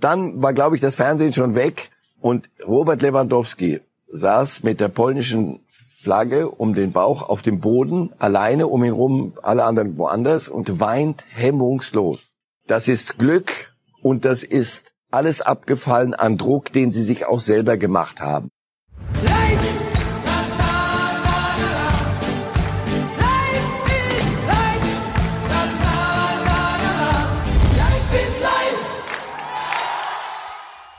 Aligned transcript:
Dann 0.00 0.42
war, 0.42 0.52
glaube 0.52 0.76
ich, 0.76 0.82
das 0.82 0.96
Fernsehen 0.96 1.32
schon 1.32 1.54
weg 1.54 1.90
und 2.20 2.48
Robert 2.66 3.02
Lewandowski 3.02 3.80
saß 4.08 4.62
mit 4.62 4.80
der 4.80 4.88
polnischen 4.88 5.60
Flagge 6.02 6.48
um 6.48 6.74
den 6.74 6.92
Bauch 6.92 7.28
auf 7.28 7.42
dem 7.42 7.60
Boden, 7.60 8.12
alleine 8.18 8.66
um 8.66 8.82
ihn 8.84 8.92
rum, 8.92 9.34
alle 9.42 9.64
anderen 9.64 9.98
woanders 9.98 10.48
und 10.48 10.80
weint 10.80 11.24
hemmungslos. 11.34 12.20
Das 12.66 12.88
ist 12.88 13.18
Glück 13.18 13.74
und 14.02 14.24
das 14.24 14.42
ist 14.42 14.92
alles 15.10 15.42
abgefallen 15.42 16.14
an 16.14 16.38
Druck, 16.38 16.72
den 16.72 16.92
sie 16.92 17.02
sich 17.02 17.26
auch 17.26 17.40
selber 17.40 17.76
gemacht 17.76 18.20
haben. 18.20 18.48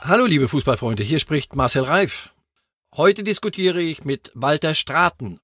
Hallo 0.04 0.26
liebe 0.26 0.48
Fußballfreunde, 0.48 1.04
hier 1.04 1.20
spricht 1.20 1.54
Marcel 1.54 1.84
Reif. 1.84 2.34
Heute 2.96 3.22
diskutiere 3.22 3.80
ich 3.80 4.04
mit 4.04 4.32
Walter 4.34 4.74
Straten. 4.74 5.38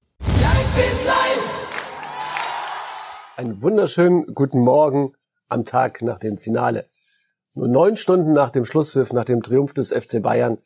Einen 3.37 3.61
wunderschönen 3.61 4.25
guten 4.35 4.59
Morgen 4.59 5.13
am 5.47 5.63
Tag 5.63 6.01
nach 6.01 6.19
dem 6.19 6.37
Finale. 6.37 6.89
Nur 7.53 7.69
neun 7.69 7.95
Stunden 7.95 8.33
nach 8.33 8.49
dem 8.49 8.65
Schlusspfiff, 8.65 9.13
nach 9.13 9.23
dem 9.23 9.43
Triumph 9.43 9.73
des 9.73 9.93
FC 9.93 10.21
Bayern, 10.21 10.57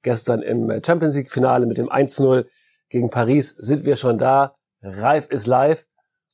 gestern 0.00 0.40
im 0.40 0.80
Champions 0.82 1.14
League 1.14 1.30
Finale 1.30 1.66
mit 1.66 1.76
dem 1.76 1.90
1-0 1.90 2.46
gegen 2.88 3.10
Paris, 3.10 3.50
sind 3.58 3.84
wir 3.84 3.96
schon 3.96 4.16
da. 4.16 4.54
Reif 4.80 5.28
ist 5.28 5.46
live 5.46 5.86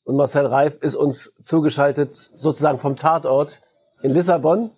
und 0.04 0.14
Marcel 0.14 0.46
Reif 0.46 0.76
ist 0.76 0.94
uns 0.94 1.34
zugeschaltet 1.42 2.14
sozusagen 2.14 2.78
vom 2.78 2.94
Tatort 2.94 3.62
in 4.00 4.12
Lissabon. 4.12 4.70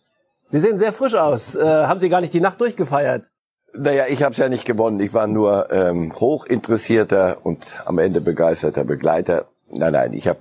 Sie 0.52 0.60
sehen 0.60 0.76
sehr 0.76 0.92
frisch 0.92 1.14
aus. 1.14 1.54
Äh, 1.54 1.64
haben 1.64 1.98
Sie 1.98 2.10
gar 2.10 2.20
nicht 2.20 2.34
die 2.34 2.40
Nacht 2.42 2.60
durchgefeiert? 2.60 3.30
Naja, 3.72 4.04
ich 4.10 4.22
habe 4.22 4.32
es 4.32 4.38
ja 4.38 4.50
nicht 4.50 4.66
gewonnen. 4.66 5.00
Ich 5.00 5.14
war 5.14 5.26
nur 5.26 5.72
ähm, 5.72 6.12
hochinteressierter 6.14 7.38
und 7.42 7.64
am 7.86 7.98
Ende 7.98 8.20
begeisterter 8.20 8.84
Begleiter. 8.84 9.46
Nein, 9.70 9.94
nein, 9.94 10.12
ich 10.12 10.28
habe 10.28 10.40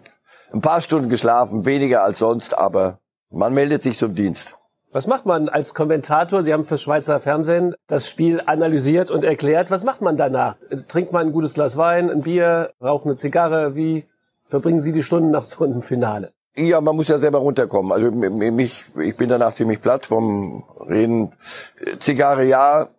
ein 0.52 0.60
paar 0.60 0.82
Stunden 0.82 1.08
geschlafen, 1.08 1.66
weniger 1.66 2.04
als 2.04 2.20
sonst, 2.20 2.58
aber 2.58 3.00
man 3.30 3.54
meldet 3.54 3.84
sich 3.84 3.98
zum 3.98 4.14
Dienst. 4.14 4.58
Was 4.92 5.08
macht 5.08 5.26
man 5.26 5.48
als 5.48 5.74
Kommentator? 5.74 6.44
Sie 6.44 6.52
haben 6.52 6.66
fürs 6.66 6.82
Schweizer 6.82 7.22
Fernsehen 7.22 7.74
das 7.88 8.10
Spiel 8.10 8.42
analysiert 8.46 9.12
und 9.12 9.24
erklärt. 9.24 9.72
Was 9.72 9.86
macht 9.86 10.02
man 10.02 10.18
danach? 10.18 10.58
Trinkt 10.90 11.14
man 11.14 11.28
ein 11.28 11.32
gutes 11.32 11.54
Glas 11.54 11.78
Wein, 11.78 12.10
ein 12.10 12.24
Bier, 12.24 12.74
raucht 12.82 13.06
eine 13.06 13.16
Zigarre? 13.16 13.76
Wie 13.76 14.04
verbringen 14.44 14.82
Sie 14.82 14.92
die 14.92 15.04
Stunden 15.04 15.32
nach 15.32 15.46
so 15.46 15.64
einem 15.64 15.82
Finale? 15.82 16.34
Ja, 16.56 16.82
man 16.82 16.96
muss 16.96 17.08
ja 17.08 17.18
selber 17.18 17.40
runterkommen. 17.40 17.92
Also 17.92 18.12
mich, 18.12 18.86
ich 19.00 19.16
bin 19.16 19.30
danach 19.30 19.56
ziemlich 19.56 19.82
platt 19.82 20.06
vom 20.06 20.64
Reden. 20.88 21.32
Zigarre 22.00 22.46
ja, 22.46 22.90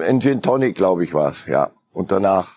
ein 0.00 0.20
Gin 0.20 0.42
Tonic, 0.42 0.76
glaube 0.76 1.04
ich, 1.04 1.12
war's, 1.12 1.46
ja. 1.46 1.70
Und 1.92 2.12
danach 2.12 2.52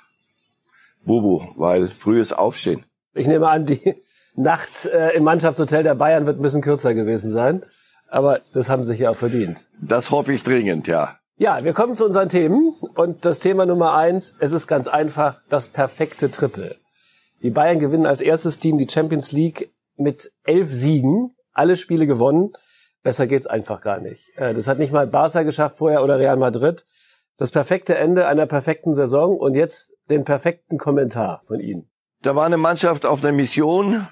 Bubu, 1.06 1.42
weil 1.56 1.88
frühes 1.88 2.34
Aufstehen. 2.34 2.86
Ich 3.14 3.28
nehme 3.28 3.50
an, 3.50 3.66
die 3.66 3.96
Nacht 4.36 4.86
äh, 4.86 5.16
im 5.16 5.24
Mannschaftshotel 5.24 5.84
der 5.84 5.96
Bayern 5.96 6.26
wird 6.26 6.40
ein 6.40 6.44
bisschen 6.44 6.62
kürzer 6.62 6.94
gewesen 6.94 7.30
sein. 7.30 7.64
Aber 8.08 8.42
das 8.54 8.70
haben 8.70 8.84
sie 8.84 8.92
sich 8.92 9.02
ja 9.02 9.10
auch 9.10 9.16
verdient. 9.16 9.66
Das 9.82 10.12
hoffe 10.12 10.34
ich 10.34 10.44
dringend, 10.44 10.88
ja. 10.88 11.18
Ja, 11.38 11.64
wir 11.64 11.74
kommen 11.74 11.96
zu 11.96 12.06
unseren 12.06 12.30
Themen. 12.30 12.76
Und 12.96 13.26
das 13.26 13.40
Thema 13.40 13.66
Nummer 13.66 13.96
eins, 13.96 14.36
es 14.40 14.52
ist 14.52 14.68
ganz 14.68 14.88
einfach, 14.88 15.42
das 15.50 15.68
perfekte 15.68 16.30
Triple. 16.30 16.76
Die 17.42 17.50
Bayern 17.50 17.80
gewinnen 17.80 18.06
als 18.06 18.22
erstes 18.22 18.60
Team 18.60 18.78
die 18.78 18.88
Champions 18.90 19.32
League 19.32 19.73
mit 19.96 20.32
elf 20.44 20.72
Siegen, 20.72 21.36
alle 21.54 21.78
Spiele 21.78 22.08
gewonnen. 22.08 22.54
Besser 23.04 23.28
geht's 23.28 23.48
einfach 23.48 23.82
gar 23.82 24.00
nicht. 24.00 24.30
Äh, 24.38 24.54
das 24.54 24.68
hat 24.68 24.80
nicht 24.80 24.94
mal 24.94 25.08
Barca 25.08 25.44
geschafft 25.44 25.78
vorher 25.78 26.04
oder 26.04 26.20
Real 26.20 26.38
Madrid. 26.38 26.86
Das 27.38 27.52
perfekte 27.52 27.96
Ende 27.96 28.28
einer 28.28 28.46
perfekten 28.46 28.94
Saison 28.94 29.38
und 29.38 29.56
jetzt 29.56 29.94
den 30.10 30.24
perfekten 30.24 30.78
Kommentar 30.78 31.42
von 31.46 31.60
Ihnen. 31.60 31.90
Da 32.22 32.36
war 32.36 32.46
eine 32.46 32.58
Mannschaft 32.58 33.06
auf 33.06 33.22
einer 33.22 33.34
Mission, 33.34 34.08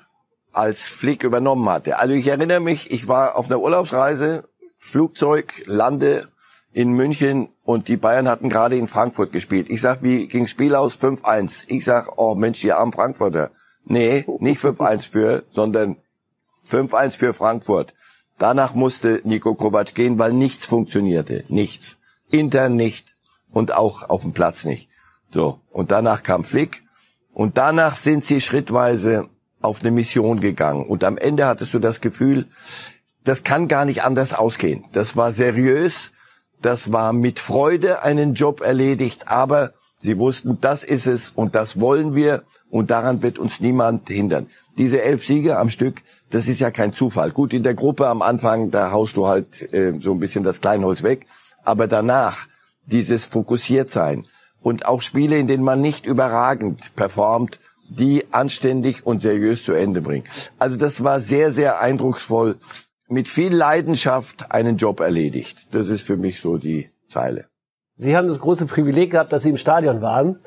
als 0.51 0.81
Flick 0.81 1.23
übernommen 1.23 1.69
hatte. 1.69 1.97
Also 1.99 2.13
ich 2.13 2.27
erinnere 2.27 2.59
mich, 2.59 2.91
ich 2.91 3.07
war 3.07 3.37
auf 3.37 3.45
einer 3.45 3.59
Urlaubsreise, 3.59 4.49
Flugzeug, 4.77 5.63
lande 5.65 6.27
in 6.73 6.91
München 6.91 7.49
und 7.63 7.87
die 7.87 7.97
Bayern 7.97 8.27
hatten 8.27 8.49
gerade 8.49 8.75
in 8.77 8.87
Frankfurt 8.87 9.31
gespielt. 9.31 9.69
Ich 9.69 9.81
sag, 9.81 10.03
wie 10.03 10.27
ging 10.27 10.47
Spiel 10.47 10.75
aus? 10.75 10.97
5-1. 10.97 11.65
Ich 11.67 11.85
sag, 11.85 12.17
oh 12.17 12.35
Mensch, 12.35 12.61
die 12.61 12.71
armen 12.71 12.93
Frankfurter. 12.93 13.51
Nee, 13.85 14.25
nicht 14.39 14.61
5-1 14.61 15.01
für, 15.11 15.43
sondern 15.53 15.97
5-1 16.69 17.11
für 17.11 17.33
Frankfurt. 17.33 17.93
Danach 18.37 18.73
musste 18.73 19.21
Nico 19.23 19.53
Kovac 19.53 19.93
gehen, 19.93 20.17
weil 20.17 20.33
nichts 20.33 20.65
funktionierte. 20.65 21.43
Nichts. 21.47 21.97
Intern 22.31 22.75
nicht 22.75 23.15
und 23.51 23.73
auch 23.73 24.09
auf 24.09 24.21
dem 24.21 24.33
Platz 24.33 24.63
nicht. 24.63 24.89
So. 25.31 25.59
Und 25.71 25.91
danach 25.91 26.23
kam 26.23 26.43
Flick. 26.43 26.81
Und 27.33 27.57
danach 27.57 27.95
sind 27.95 28.25
sie 28.25 28.41
schrittweise 28.41 29.29
auf 29.61 29.81
eine 29.81 29.91
Mission 29.91 30.39
gegangen. 30.39 30.85
Und 30.85 31.03
am 31.03 31.17
Ende 31.17 31.45
hattest 31.45 31.73
du 31.73 31.79
das 31.79 32.01
Gefühl, 32.01 32.47
das 33.23 33.43
kann 33.43 33.67
gar 33.67 33.85
nicht 33.85 34.03
anders 34.03 34.33
ausgehen. 34.33 34.85
Das 34.91 35.15
war 35.15 35.31
seriös. 35.31 36.11
Das 36.61 36.91
war 36.91 37.13
mit 37.13 37.39
Freude 37.39 38.03
einen 38.03 38.33
Job 38.33 38.61
erledigt. 38.61 39.27
Aber 39.27 39.73
sie 39.97 40.17
wussten, 40.17 40.59
das 40.61 40.83
ist 40.83 41.05
es 41.05 41.29
und 41.29 41.55
das 41.55 41.79
wollen 41.79 42.15
wir 42.15 42.43
und 42.71 42.89
daran 42.89 43.21
wird 43.21 43.37
uns 43.37 43.59
niemand 43.59 44.09
hindern. 44.09 44.47
Diese 44.77 45.03
elf 45.03 45.25
Siege 45.25 45.59
am 45.59 45.69
Stück, 45.69 46.01
das 46.31 46.47
ist 46.47 46.59
ja 46.59 46.71
kein 46.71 46.93
Zufall. 46.93 47.31
Gut, 47.31 47.53
in 47.53 47.63
der 47.63 47.75
Gruppe 47.75 48.07
am 48.07 48.21
Anfang, 48.21 48.71
da 48.71 48.91
haust 48.91 49.17
du 49.17 49.27
halt 49.27 49.73
äh, 49.73 49.93
so 49.99 50.13
ein 50.13 50.19
bisschen 50.19 50.43
das 50.43 50.61
Kleinholz 50.61 51.03
weg, 51.03 51.27
aber 51.63 51.87
danach 51.87 52.47
dieses 52.85 53.25
Fokussiertsein 53.25 54.25
und 54.63 54.85
auch 54.85 55.01
Spiele, 55.01 55.37
in 55.37 55.47
denen 55.47 55.63
man 55.63 55.81
nicht 55.81 56.05
überragend 56.05 56.95
performt, 56.95 57.59
die 57.89 58.25
anständig 58.31 59.05
und 59.05 59.21
seriös 59.21 59.65
zu 59.65 59.73
Ende 59.73 60.01
bringen. 60.01 60.23
Also 60.57 60.77
das 60.77 61.03
war 61.03 61.19
sehr, 61.19 61.51
sehr 61.51 61.81
eindrucksvoll, 61.81 62.55
mit 63.09 63.27
viel 63.27 63.53
Leidenschaft 63.53 64.51
einen 64.51 64.77
Job 64.77 65.01
erledigt. 65.01 65.67
Das 65.71 65.87
ist 65.87 66.01
für 66.01 66.15
mich 66.15 66.39
so 66.39 66.57
die 66.57 66.89
Zeile. 67.09 67.47
Sie 67.93 68.15
haben 68.15 68.29
das 68.29 68.39
große 68.39 68.65
Privileg 68.65 69.11
gehabt, 69.11 69.33
dass 69.33 69.43
Sie 69.43 69.49
im 69.49 69.57
Stadion 69.57 70.01
waren. 70.01 70.39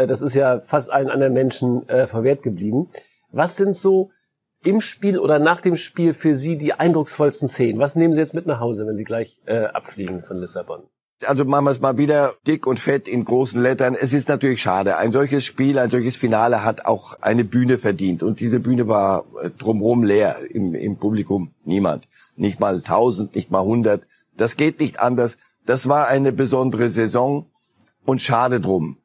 Äh, 0.00 0.06
das 0.06 0.22
ist 0.22 0.34
ja 0.34 0.60
fast 0.60 0.92
allen 0.92 1.10
anderen 1.10 1.32
Menschen 1.32 1.88
äh, 1.88 2.06
verwehrt 2.06 2.42
geblieben. 2.42 2.88
Was 3.32 3.56
sind 3.56 3.76
so 3.76 4.10
im 4.62 4.80
Spiel 4.80 5.18
oder 5.18 5.38
nach 5.38 5.60
dem 5.60 5.76
Spiel 5.76 6.14
für 6.14 6.34
Sie 6.34 6.58
die 6.58 6.74
eindrucksvollsten 6.74 7.48
Szenen? 7.48 7.78
Was 7.78 7.96
nehmen 7.96 8.14
Sie 8.14 8.20
jetzt 8.20 8.34
mit 8.34 8.46
nach 8.46 8.60
Hause, 8.60 8.86
wenn 8.86 8.96
Sie 8.96 9.04
gleich 9.04 9.40
äh, 9.46 9.64
abfliegen 9.64 10.22
von 10.22 10.38
Lissabon? 10.38 10.82
Also 11.26 11.44
machen 11.44 11.66
wir 11.66 11.70
es 11.70 11.80
mal 11.80 11.98
wieder 11.98 12.32
dick 12.46 12.66
und 12.66 12.80
fett 12.80 13.06
in 13.06 13.26
großen 13.26 13.60
Lettern. 13.60 13.94
Es 13.94 14.14
ist 14.14 14.28
natürlich 14.28 14.62
schade. 14.62 14.96
Ein 14.96 15.12
solches 15.12 15.44
Spiel, 15.44 15.78
ein 15.78 15.90
solches 15.90 16.16
Finale 16.16 16.64
hat 16.64 16.86
auch 16.86 17.20
eine 17.20 17.44
Bühne 17.44 17.76
verdient. 17.76 18.22
Und 18.22 18.40
diese 18.40 18.58
Bühne 18.58 18.88
war 18.88 19.24
äh, 19.42 19.50
drumherum 19.50 20.02
leer. 20.02 20.38
Im, 20.50 20.74
Im 20.74 20.96
Publikum 20.96 21.50
niemand. 21.64 22.08
Nicht 22.36 22.58
mal 22.58 22.80
tausend, 22.80 23.34
nicht 23.34 23.50
mal 23.50 23.62
hundert. 23.62 24.02
Das 24.36 24.56
geht 24.56 24.80
nicht 24.80 25.00
anders. 25.00 25.36
Das 25.66 25.88
war 25.88 26.08
eine 26.08 26.32
besondere 26.32 26.88
Saison 26.88 27.46
und 28.06 28.22
schade 28.22 28.60
drum. 28.60 28.99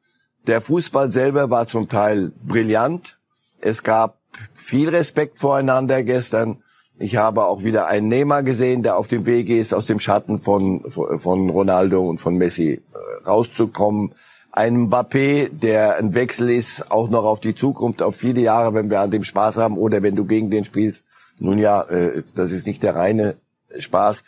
Der 0.46 0.60
Fußball 0.60 1.10
selber 1.10 1.50
war 1.50 1.66
zum 1.66 1.88
Teil 1.88 2.30
brillant. 2.46 3.16
Es 3.60 3.82
gab 3.82 4.18
viel 4.54 4.88
Respekt 4.88 5.38
voreinander 5.40 6.04
gestern. 6.04 6.62
Ich 6.98 7.16
habe 7.16 7.44
auch 7.44 7.64
wieder 7.64 7.88
einen 7.88 8.08
Neymar 8.08 8.42
gesehen, 8.42 8.82
der 8.82 8.96
auf 8.96 9.08
dem 9.08 9.26
Weg 9.26 9.48
ist, 9.48 9.74
aus 9.74 9.86
dem 9.86 9.98
Schatten 9.98 10.38
von, 10.38 10.84
von 10.90 11.50
Ronaldo 11.50 12.08
und 12.08 12.18
von 12.18 12.36
Messi 12.36 12.72
äh, 12.72 13.26
rauszukommen. 13.26 14.12
Ein 14.52 14.88
Mbappé, 14.88 15.50
der 15.50 15.96
ein 15.96 16.14
Wechsel 16.14 16.48
ist, 16.48 16.90
auch 16.90 17.10
noch 17.10 17.24
auf 17.24 17.40
die 17.40 17.54
Zukunft, 17.54 18.00
auf 18.00 18.16
viele 18.16 18.40
Jahre, 18.40 18.72
wenn 18.72 18.88
wir 18.88 19.00
an 19.00 19.10
dem 19.10 19.24
Spaß 19.24 19.58
haben 19.58 19.76
oder 19.76 20.02
wenn 20.02 20.16
du 20.16 20.24
gegen 20.24 20.50
den 20.50 20.64
spielst. 20.64 21.04
Nun 21.38 21.58
ja, 21.58 21.82
äh, 21.82 22.22
das 22.34 22.52
ist 22.52 22.66
nicht 22.66 22.82
der 22.82 22.94
reine 22.94 23.36
Spaß. 23.76 24.22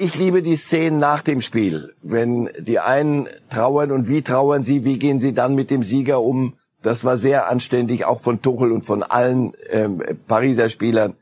Ich 0.00 0.16
liebe 0.16 0.42
die 0.42 0.54
Szenen 0.54 1.00
nach 1.00 1.22
dem 1.22 1.40
Spiel, 1.40 1.92
wenn 2.02 2.48
die 2.56 2.78
einen 2.78 3.28
trauern 3.50 3.90
und 3.90 4.08
wie 4.08 4.22
trauern 4.22 4.62
sie, 4.62 4.84
wie 4.84 4.96
gehen 4.96 5.18
sie 5.18 5.34
dann 5.34 5.56
mit 5.56 5.72
dem 5.72 5.82
Sieger 5.82 6.22
um. 6.22 6.54
Das 6.82 7.02
war 7.02 7.18
sehr 7.18 7.50
anständig, 7.50 8.04
auch 8.04 8.20
von 8.20 8.40
Tuchel 8.40 8.70
und 8.70 8.86
von 8.86 9.02
allen 9.02 9.54
ähm, 9.70 10.00
Pariser 10.28 10.70
Spielern. 10.70 11.16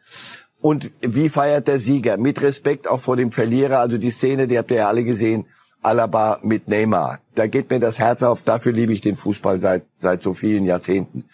Und 0.60 0.90
wie 1.00 1.30
feiert 1.30 1.68
der 1.68 1.78
Sieger? 1.78 2.18
Mit 2.18 2.42
Respekt 2.42 2.86
auch 2.86 3.00
vor 3.00 3.16
dem 3.16 3.32
Verlierer. 3.32 3.78
Also 3.78 3.96
die 3.96 4.10
Szene, 4.10 4.46
die 4.46 4.58
habt 4.58 4.70
ihr 4.70 4.76
ja 4.76 4.88
alle 4.88 5.04
gesehen. 5.04 5.46
Alaba 5.80 6.40
mit 6.42 6.68
Neymar. 6.68 7.20
Da 7.34 7.46
geht 7.46 7.70
mir 7.70 7.80
das 7.80 7.98
Herz 7.98 8.22
auf. 8.22 8.42
Dafür 8.42 8.72
liebe 8.72 8.92
ich 8.92 9.00
den 9.00 9.16
Fußball 9.16 9.58
seit, 9.58 9.84
seit 9.96 10.22
so 10.22 10.34
vielen 10.34 10.66
Jahrzehnten. 10.66 11.24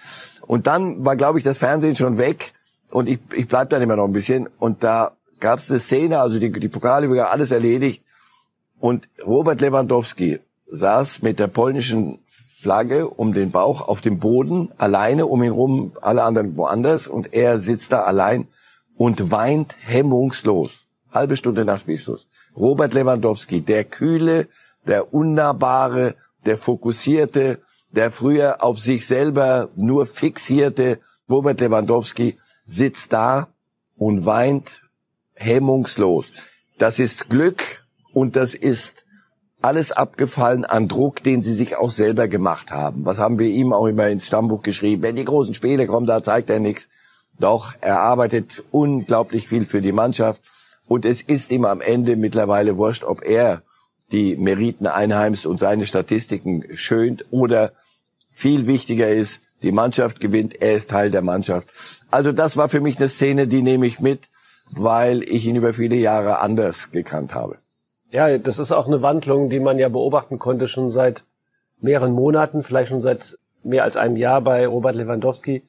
Und 0.43 0.69
dann 0.69 1.05
war, 1.05 1.17
glaube 1.17 1.41
ich, 1.41 1.45
das 1.45 1.59
Fernsehen 1.59 1.97
schon 1.97 2.19
weg. 2.19 2.53
Und 2.93 3.09
ich, 3.09 3.19
ich 3.35 3.49
bleib 3.49 3.71
dann 3.71 3.83
immer 3.83 3.97
noch 3.97 4.05
ein 4.05 4.13
bisschen. 4.13 4.49
Und 4.61 4.85
da 4.85 5.11
gab 5.43 5.59
es 5.59 5.69
eine 5.71 5.81
Szene, 5.81 6.21
also 6.21 6.39
die, 6.39 6.51
die 6.51 6.69
Pokalübergabe, 6.69 7.31
alles 7.31 7.51
erledigt. 7.51 8.03
Und 8.79 9.09
Robert 9.27 9.61
Lewandowski 9.61 10.39
saß 10.67 11.23
mit 11.23 11.39
der 11.39 11.49
polnischen 11.49 12.21
Flagge 12.61 13.09
um 13.09 13.35
den 13.35 13.51
Bauch 13.51 13.83
auf 13.83 14.01
dem 14.01 14.21
Boden, 14.21 14.73
alleine 14.79 15.27
um 15.27 15.43
ihn 15.43 15.51
rum, 15.51 15.93
alle 16.01 16.23
anderen 16.23 16.57
woanders. 16.57 17.09
Und 17.09 17.35
er 17.35 17.59
sitzt 17.59 17.93
da 17.93 18.05
allein 18.05 18.47
und 18.97 19.31
weint 19.33 19.75
hemmungslos. 19.85 20.71
Halbe 21.11 21.37
Stunde 21.37 21.65
nach 21.65 21.81
Spielschluss. 21.81 22.29
Robert 22.57 22.95
Lewandowski, 22.95 23.63
der 23.63 23.85
kühle, 23.85 24.49
der 24.87 25.13
unnahbare, 25.13 26.15
der 26.47 26.57
fokussierte, 26.57 27.59
der 27.91 28.11
früher 28.11 28.63
auf 28.63 28.79
sich 28.79 29.07
selber 29.07 29.71
nur 29.75 30.07
fixierte 30.07 31.01
Robert 31.29 31.61
Lewandowski 31.61 32.39
sitzt 32.67 33.13
da 33.13 33.49
und 33.97 34.25
weint 34.25 34.82
hemmungslos. 35.43 36.27
Das 36.79 36.99
ist 36.99 37.29
Glück 37.29 37.85
und 38.13 38.37
das 38.37 38.55
ist 38.55 39.05
alles 39.61 39.93
abgefallen 39.93 40.65
an 40.65 40.89
Druck, 40.89 41.23
den 41.23 41.43
sie 41.43 41.55
sich 41.55 41.77
auch 41.77 41.93
selber 41.93 42.27
gemacht 42.29 42.71
haben. 42.71 43.05
Was 43.05 43.19
haben 43.19 43.39
wir 43.39 43.47
ihm 43.49 43.73
auch 43.73 43.87
immer 43.87 44.09
ins 44.09 44.27
Stammbuch 44.27 44.63
geschrieben? 44.63 45.03
Wenn 45.03 45.17
die 45.17 45.25
großen 45.25 45.55
Spiele 45.55 45.87
kommen, 45.87 46.07
da 46.07 46.23
zeigt 46.23 46.51
er 46.51 46.59
nichts. 46.59 46.89
Doch 47.39 47.75
er 47.81 48.01
arbeitet 48.01 48.63
unglaublich 48.71 49.49
viel 49.49 49.65
für 49.65 49.81
die 49.81 49.93
Mannschaft 49.93 50.43
und 50.87 51.05
es 51.05 51.23
ist 51.23 51.51
ihm 51.51 51.65
am 51.65 51.81
Ende 51.81 52.17
mittlerweile 52.17 52.77
wurscht, 52.77 53.05
ob 53.05 53.25
er 53.25 53.63
die 54.11 54.37
Meriten 54.37 54.87
einheimst 54.87 55.47
und 55.47 55.59
seine 55.59 55.87
Statistiken 55.87 56.65
schönt 56.75 57.25
oder 57.31 57.73
viel 58.31 58.67
wichtiger 58.67 59.09
ist, 59.09 59.41
die 59.63 59.73
Mannschaft 59.73 60.21
gewinnt, 60.21 60.61
er 60.61 60.75
ist 60.75 60.91
Teil 60.91 61.11
der 61.11 61.23
Mannschaft. 61.23 61.69
Also 62.11 62.33
das 62.33 62.57
war 62.57 62.69
für 62.69 62.81
mich 62.81 62.99
eine 62.99 63.09
Szene, 63.09 63.47
die 63.47 63.63
nehme 63.63 63.87
ich 63.87 64.01
mit, 64.01 64.29
weil 64.73 65.23
ich 65.23 65.47
ihn 65.47 65.57
über 65.57 65.75
viele 65.75 65.97
Jahre 65.97 66.41
anders 66.41 66.91
gekannt 66.91 67.35
habe. 67.35 67.59
Ja, 68.11 68.37
das 68.39 68.59
ist 68.59 68.73
auch 68.73 68.87
eine 68.87 69.03
Wandlung, 69.03 69.49
die 69.49 69.61
man 69.61 69.79
ja 69.79 69.89
beobachten 69.89 70.39
konnte 70.39 70.69
schon 70.69 70.91
seit 70.91 71.25
mehreren 71.81 72.13
Monaten, 72.13 72.63
vielleicht 72.63 72.89
schon 72.91 73.01
seit 73.01 73.39
mehr 73.65 73.85
als 73.85 73.97
einem 73.97 74.17
Jahr 74.17 74.41
bei 74.41 74.67
Robert 74.67 74.95
Lewandowski 74.95 75.63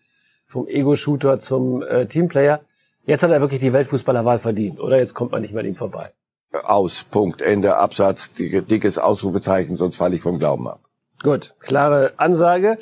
vom 0.46 0.68
Ego-Shooter 0.68 1.40
zum 1.40 1.82
äh, 1.84 2.06
Teamplayer. 2.06 2.62
Jetzt 3.06 3.24
hat 3.24 3.32
er 3.32 3.42
wirklich 3.42 3.60
die 3.60 3.74
Weltfußballerwahl 3.74 4.40
verdient, 4.40 4.80
oder? 4.80 4.98
Jetzt 4.98 5.14
kommt 5.14 5.32
man 5.32 5.42
nicht 5.42 5.54
mehr 5.54 5.62
an 5.62 5.68
ihm 5.68 5.76
vorbei. 5.76 6.12
Aus, 6.64 7.04
Punkt, 7.04 7.42
Ende, 7.42 7.78
Absatz, 7.78 8.30
dickes 8.34 8.98
Ausrufezeichen, 8.98 9.76
sonst 9.76 9.96
falle 9.96 10.16
ich 10.16 10.22
vom 10.22 10.38
Glauben 10.38 10.68
ab. 10.68 10.80
Gut, 11.22 11.56
klare 11.60 12.14
Ansage. 12.18 12.78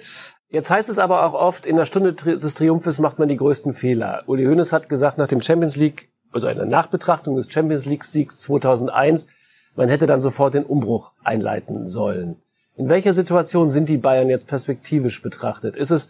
Jetzt 0.49 0.69
heißt 0.69 0.89
es 0.89 0.99
aber 0.99 1.25
auch 1.25 1.33
oft, 1.33 1.65
in 1.65 1.77
der 1.77 1.85
Stunde 1.85 2.13
des 2.13 2.55
Triumphes 2.55 2.99
macht 2.99 3.19
man 3.19 3.29
die 3.29 3.37
größten 3.37 3.73
Fehler. 3.73 4.23
Uli 4.27 4.43
Hoeneß 4.45 4.73
hat 4.73 4.89
gesagt, 4.89 5.17
nach 5.17 5.27
dem 5.27 5.41
Champions 5.41 5.77
League, 5.77 6.10
also 6.31 6.47
einer 6.47 6.65
Nachbetrachtung 6.65 7.35
des 7.35 7.51
Champions 7.51 7.85
League-Siegs 7.85 8.41
2001, 8.41 9.27
man 9.75 9.89
hätte 9.89 10.05
dann 10.05 10.21
sofort 10.21 10.53
den 10.53 10.63
Umbruch 10.63 11.11
einleiten 11.23 11.87
sollen. 11.87 12.37
In 12.75 12.89
welcher 12.89 13.13
Situation 13.13 13.69
sind 13.69 13.89
die 13.89 13.97
Bayern 13.97 14.29
jetzt 14.29 14.47
perspektivisch 14.47 15.21
betrachtet? 15.21 15.75
Ist 15.75 15.91
es 15.91 16.09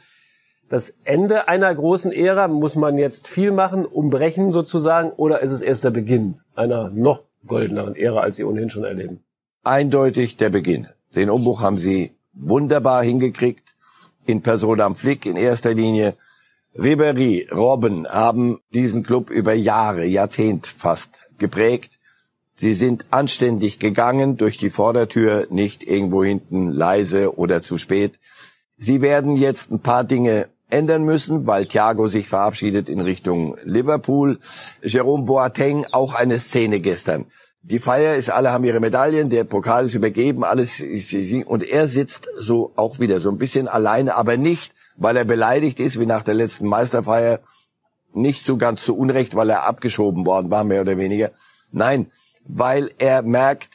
das 0.69 0.93
Ende 1.03 1.47
einer 1.47 1.73
großen 1.73 2.11
Ära? 2.11 2.47
Muss 2.47 2.75
man 2.75 2.97
jetzt 2.97 3.27
viel 3.27 3.51
machen, 3.51 3.85
umbrechen 3.85 4.51
sozusagen? 4.51 5.11
Oder 5.11 5.41
ist 5.41 5.51
es 5.51 5.61
erst 5.61 5.83
der 5.83 5.89
Beginn 5.89 6.39
einer 6.55 6.89
noch 6.89 7.21
goldeneren 7.45 7.95
Ära, 7.95 8.21
als 8.21 8.37
sie 8.37 8.43
ohnehin 8.43 8.69
schon 8.69 8.83
erleben? 8.83 9.23
Eindeutig 9.63 10.37
der 10.37 10.49
Beginn. 10.49 10.87
Den 11.15 11.29
Umbruch 11.29 11.61
haben 11.61 11.77
sie 11.77 12.15
wunderbar 12.33 13.03
hingekriegt. 13.03 13.67
In 14.25 14.41
Person 14.41 14.79
am 14.81 14.95
Flick 14.95 15.25
in 15.25 15.35
erster 15.35 15.73
Linie. 15.73 16.15
Ribery, 16.77 17.49
Robben 17.51 18.07
haben 18.07 18.59
diesen 18.73 19.03
Club 19.03 19.29
über 19.29 19.53
Jahre, 19.53 20.05
Jahrzehnt 20.05 20.67
fast 20.67 21.09
geprägt. 21.37 21.99
Sie 22.55 22.75
sind 22.75 23.05
anständig 23.11 23.79
gegangen 23.79 24.37
durch 24.37 24.57
die 24.57 24.69
Vordertür, 24.69 25.47
nicht 25.49 25.83
irgendwo 25.83 26.23
hinten 26.23 26.71
leise 26.71 27.37
oder 27.37 27.61
zu 27.63 27.77
spät. 27.77 28.19
Sie 28.77 29.01
werden 29.01 29.35
jetzt 29.35 29.69
ein 29.71 29.79
paar 29.79 30.03
Dinge 30.03 30.47
ändern 30.69 31.03
müssen, 31.03 31.45
weil 31.45 31.65
Thiago 31.65 32.07
sich 32.07 32.29
verabschiedet 32.29 32.87
in 32.87 33.01
Richtung 33.01 33.57
Liverpool. 33.63 34.39
Jerome 34.81 35.25
Boateng, 35.25 35.85
auch 35.91 36.13
eine 36.13 36.39
Szene 36.39 36.79
gestern. 36.79 37.25
Die 37.63 37.79
Feier 37.79 38.15
ist, 38.15 38.29
alle 38.29 38.51
haben 38.51 38.63
ihre 38.63 38.79
Medaillen, 38.79 39.29
der 39.29 39.43
Pokal 39.43 39.85
ist 39.85 39.93
übergeben, 39.93 40.43
alles, 40.43 40.81
und 41.45 41.63
er 41.63 41.87
sitzt 41.87 42.27
so 42.39 42.71
auch 42.75 42.99
wieder 42.99 43.19
so 43.19 43.29
ein 43.29 43.37
bisschen 43.37 43.67
alleine, 43.67 44.15
aber 44.15 44.37
nicht, 44.37 44.71
weil 45.01 45.17
er 45.17 45.25
beleidigt 45.25 45.79
ist, 45.79 45.99
wie 45.99 46.05
nach 46.05 46.21
der 46.21 46.35
letzten 46.35 46.67
Meisterfeier, 46.67 47.39
nicht 48.13 48.45
so 48.45 48.55
ganz 48.55 48.83
zu 48.83 48.95
Unrecht, 48.95 49.35
weil 49.35 49.49
er 49.49 49.65
abgeschoben 49.65 50.27
worden 50.27 50.51
war, 50.51 50.63
mehr 50.63 50.81
oder 50.81 50.95
weniger. 50.97 51.31
Nein, 51.71 52.11
weil 52.45 52.91
er 52.99 53.23
merkt, 53.23 53.71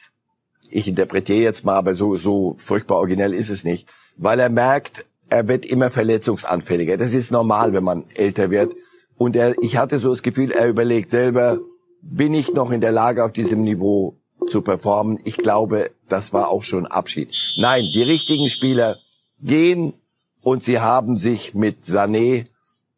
ich 0.70 0.86
interpretiere 0.86 1.40
jetzt 1.40 1.64
mal, 1.64 1.74
aber 1.74 1.96
so, 1.96 2.14
so 2.14 2.54
furchtbar 2.58 2.98
originell 2.98 3.34
ist 3.34 3.50
es 3.50 3.64
nicht, 3.64 3.92
weil 4.16 4.38
er 4.38 4.50
merkt, 4.50 5.04
er 5.28 5.48
wird 5.48 5.66
immer 5.66 5.90
verletzungsanfälliger. 5.90 6.96
Das 6.96 7.12
ist 7.12 7.32
normal, 7.32 7.72
wenn 7.72 7.82
man 7.82 8.04
älter 8.14 8.52
wird. 8.52 8.70
Und 9.16 9.34
er, 9.34 9.54
ich 9.60 9.76
hatte 9.76 9.98
so 9.98 10.10
das 10.10 10.22
Gefühl, 10.22 10.52
er 10.52 10.68
überlegt 10.68 11.10
selber, 11.10 11.58
bin 12.02 12.34
ich 12.34 12.52
noch 12.54 12.70
in 12.70 12.80
der 12.80 12.92
Lage, 12.92 13.24
auf 13.24 13.32
diesem 13.32 13.64
Niveau 13.64 14.16
zu 14.48 14.62
performen? 14.62 15.18
Ich 15.24 15.38
glaube, 15.38 15.90
das 16.08 16.32
war 16.32 16.50
auch 16.50 16.62
schon 16.62 16.86
Abschied. 16.86 17.34
Nein, 17.56 17.82
die 17.92 18.04
richtigen 18.04 18.48
Spieler 18.48 18.98
gehen 19.40 19.94
und 20.46 20.62
sie 20.62 20.78
haben 20.78 21.16
sich 21.16 21.54
mit 21.54 21.86
Sané 21.86 22.46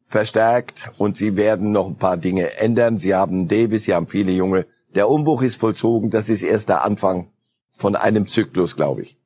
verstärkt 0.06 0.90
und 0.98 1.16
sie 1.16 1.34
werden 1.34 1.72
noch 1.72 1.86
ein 1.86 1.96
paar 1.96 2.18
Dinge 2.18 2.58
ändern. 2.58 2.98
Sie 2.98 3.14
haben 3.14 3.48
Davis, 3.48 3.84
sie 3.84 3.94
haben 3.94 4.06
viele 4.06 4.32
junge. 4.32 4.66
Der 4.94 5.08
Umbruch 5.08 5.40
ist 5.40 5.56
vollzogen. 5.56 6.10
Das 6.10 6.28
ist 6.28 6.42
erst 6.42 6.68
der 6.68 6.84
Anfang 6.84 7.28
von 7.72 7.96
einem 7.96 8.28
Zyklus, 8.28 8.76
glaube 8.76 9.00
ich. 9.00 9.16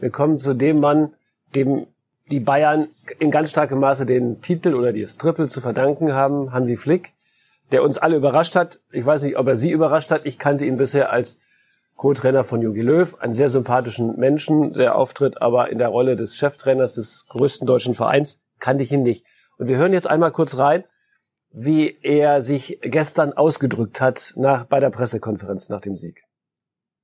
Wir 0.00 0.08
kommen 0.08 0.38
zu 0.38 0.54
dem 0.54 0.80
Mann, 0.80 1.12
dem 1.54 1.86
die 2.30 2.40
Bayern 2.40 2.88
in 3.18 3.30
ganz 3.30 3.50
starkem 3.50 3.80
Maße 3.80 4.06
den 4.06 4.40
Titel 4.40 4.72
oder 4.74 4.94
das 4.94 5.18
Triple 5.18 5.48
zu 5.48 5.60
verdanken 5.60 6.14
haben, 6.14 6.54
Hansi 6.54 6.78
Flick, 6.78 7.12
der 7.72 7.82
uns 7.82 7.98
alle 7.98 8.16
überrascht 8.16 8.56
hat. 8.56 8.80
Ich 8.90 9.04
weiß 9.04 9.24
nicht, 9.24 9.36
ob 9.36 9.46
er 9.48 9.58
Sie 9.58 9.70
überrascht 9.70 10.10
hat. 10.10 10.24
Ich 10.24 10.38
kannte 10.38 10.64
ihn 10.64 10.78
bisher 10.78 11.12
als 11.12 11.38
Co-Trainer 11.98 12.44
von 12.44 12.62
Jogi 12.62 12.80
Löw, 12.80 13.16
einen 13.20 13.34
sehr 13.34 13.50
sympathischen 13.50 14.16
Menschen, 14.16 14.72
der 14.72 14.94
auftritt, 14.94 15.42
aber 15.42 15.68
in 15.70 15.78
der 15.78 15.88
Rolle 15.88 16.14
des 16.14 16.36
Cheftrainers 16.36 16.94
des 16.94 17.26
größten 17.26 17.66
deutschen 17.66 17.94
Vereins 17.96 18.40
kannte 18.60 18.84
ich 18.84 18.92
ihn 18.92 19.02
nicht. 19.02 19.26
Und 19.58 19.66
wir 19.66 19.78
hören 19.78 19.92
jetzt 19.92 20.06
einmal 20.06 20.30
kurz 20.30 20.56
rein, 20.58 20.84
wie 21.50 21.98
er 22.02 22.40
sich 22.42 22.78
gestern 22.82 23.32
ausgedrückt 23.32 24.00
hat 24.00 24.32
nach, 24.36 24.64
bei 24.64 24.78
der 24.78 24.90
Pressekonferenz 24.90 25.70
nach 25.70 25.80
dem 25.80 25.96
Sieg. 25.96 26.22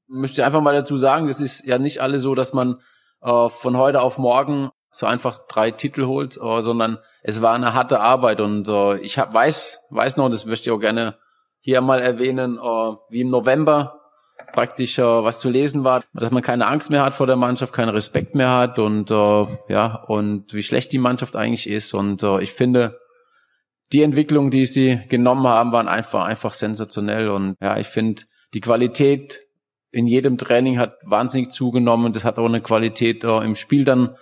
Ich 0.06 0.14
möchte 0.14 0.46
einfach 0.46 0.60
mal 0.60 0.74
dazu 0.74 0.96
sagen, 0.96 1.28
es 1.28 1.40
ist 1.40 1.66
ja 1.66 1.78
nicht 1.78 2.00
alle 2.00 2.20
so, 2.20 2.36
dass 2.36 2.52
man 2.52 2.78
äh, 3.20 3.48
von 3.48 3.76
heute 3.76 4.00
auf 4.00 4.16
morgen 4.16 4.70
so 4.92 5.06
einfach 5.06 5.34
drei 5.48 5.72
Titel 5.72 6.06
holt, 6.06 6.36
äh, 6.36 6.62
sondern 6.62 6.98
es 7.24 7.42
war 7.42 7.54
eine 7.54 7.74
harte 7.74 7.98
Arbeit 7.98 8.40
und 8.40 8.68
äh, 8.68 8.98
ich 8.98 9.18
hab, 9.18 9.34
weiß, 9.34 9.86
weiß 9.90 10.18
noch, 10.18 10.30
das 10.30 10.44
möchte 10.44 10.70
ich 10.70 10.72
auch 10.72 10.78
gerne 10.78 11.16
hier 11.58 11.80
mal 11.80 12.00
erwähnen, 12.00 12.58
äh, 12.58 12.96
wie 13.08 13.22
im 13.22 13.30
November 13.30 14.03
praktisch 14.52 14.98
äh, 14.98 15.02
was 15.02 15.40
zu 15.40 15.50
lesen 15.50 15.84
war, 15.84 16.02
dass 16.12 16.30
man 16.30 16.42
keine 16.42 16.66
Angst 16.66 16.90
mehr 16.90 17.02
hat 17.02 17.14
vor 17.14 17.26
der 17.26 17.36
Mannschaft, 17.36 17.72
keinen 17.72 17.90
Respekt 17.90 18.34
mehr 18.34 18.50
hat 18.50 18.78
und 18.78 19.10
äh, 19.10 19.46
ja 19.68 20.04
und 20.06 20.52
wie 20.52 20.62
schlecht 20.62 20.92
die 20.92 20.98
Mannschaft 20.98 21.36
eigentlich 21.36 21.68
ist. 21.68 21.94
Und 21.94 22.22
äh, 22.22 22.40
ich 22.40 22.52
finde 22.52 22.98
die 23.92 24.02
Entwicklung, 24.02 24.50
die 24.50 24.66
sie 24.66 25.00
genommen 25.08 25.46
haben, 25.46 25.72
waren 25.72 25.88
einfach 25.88 26.24
einfach 26.24 26.54
sensationell. 26.54 27.28
Und 27.28 27.56
ja 27.60 27.76
ich 27.78 27.88
finde 27.88 28.22
die 28.54 28.60
Qualität 28.60 29.40
in 29.94 30.08
jedem 30.08 30.38
Training 30.38 30.78
hat 30.78 30.96
wahnsinnig 31.04 31.52
zugenommen. 31.52 32.06
Und 32.06 32.16
das 32.16 32.24
hat 32.24 32.38
auch 32.38 32.46
eine 32.46 32.60
Qualität 32.60 33.22
äh, 33.24 33.38
im 33.38 33.54
Spiel 33.54 33.84
dann 33.84 34.16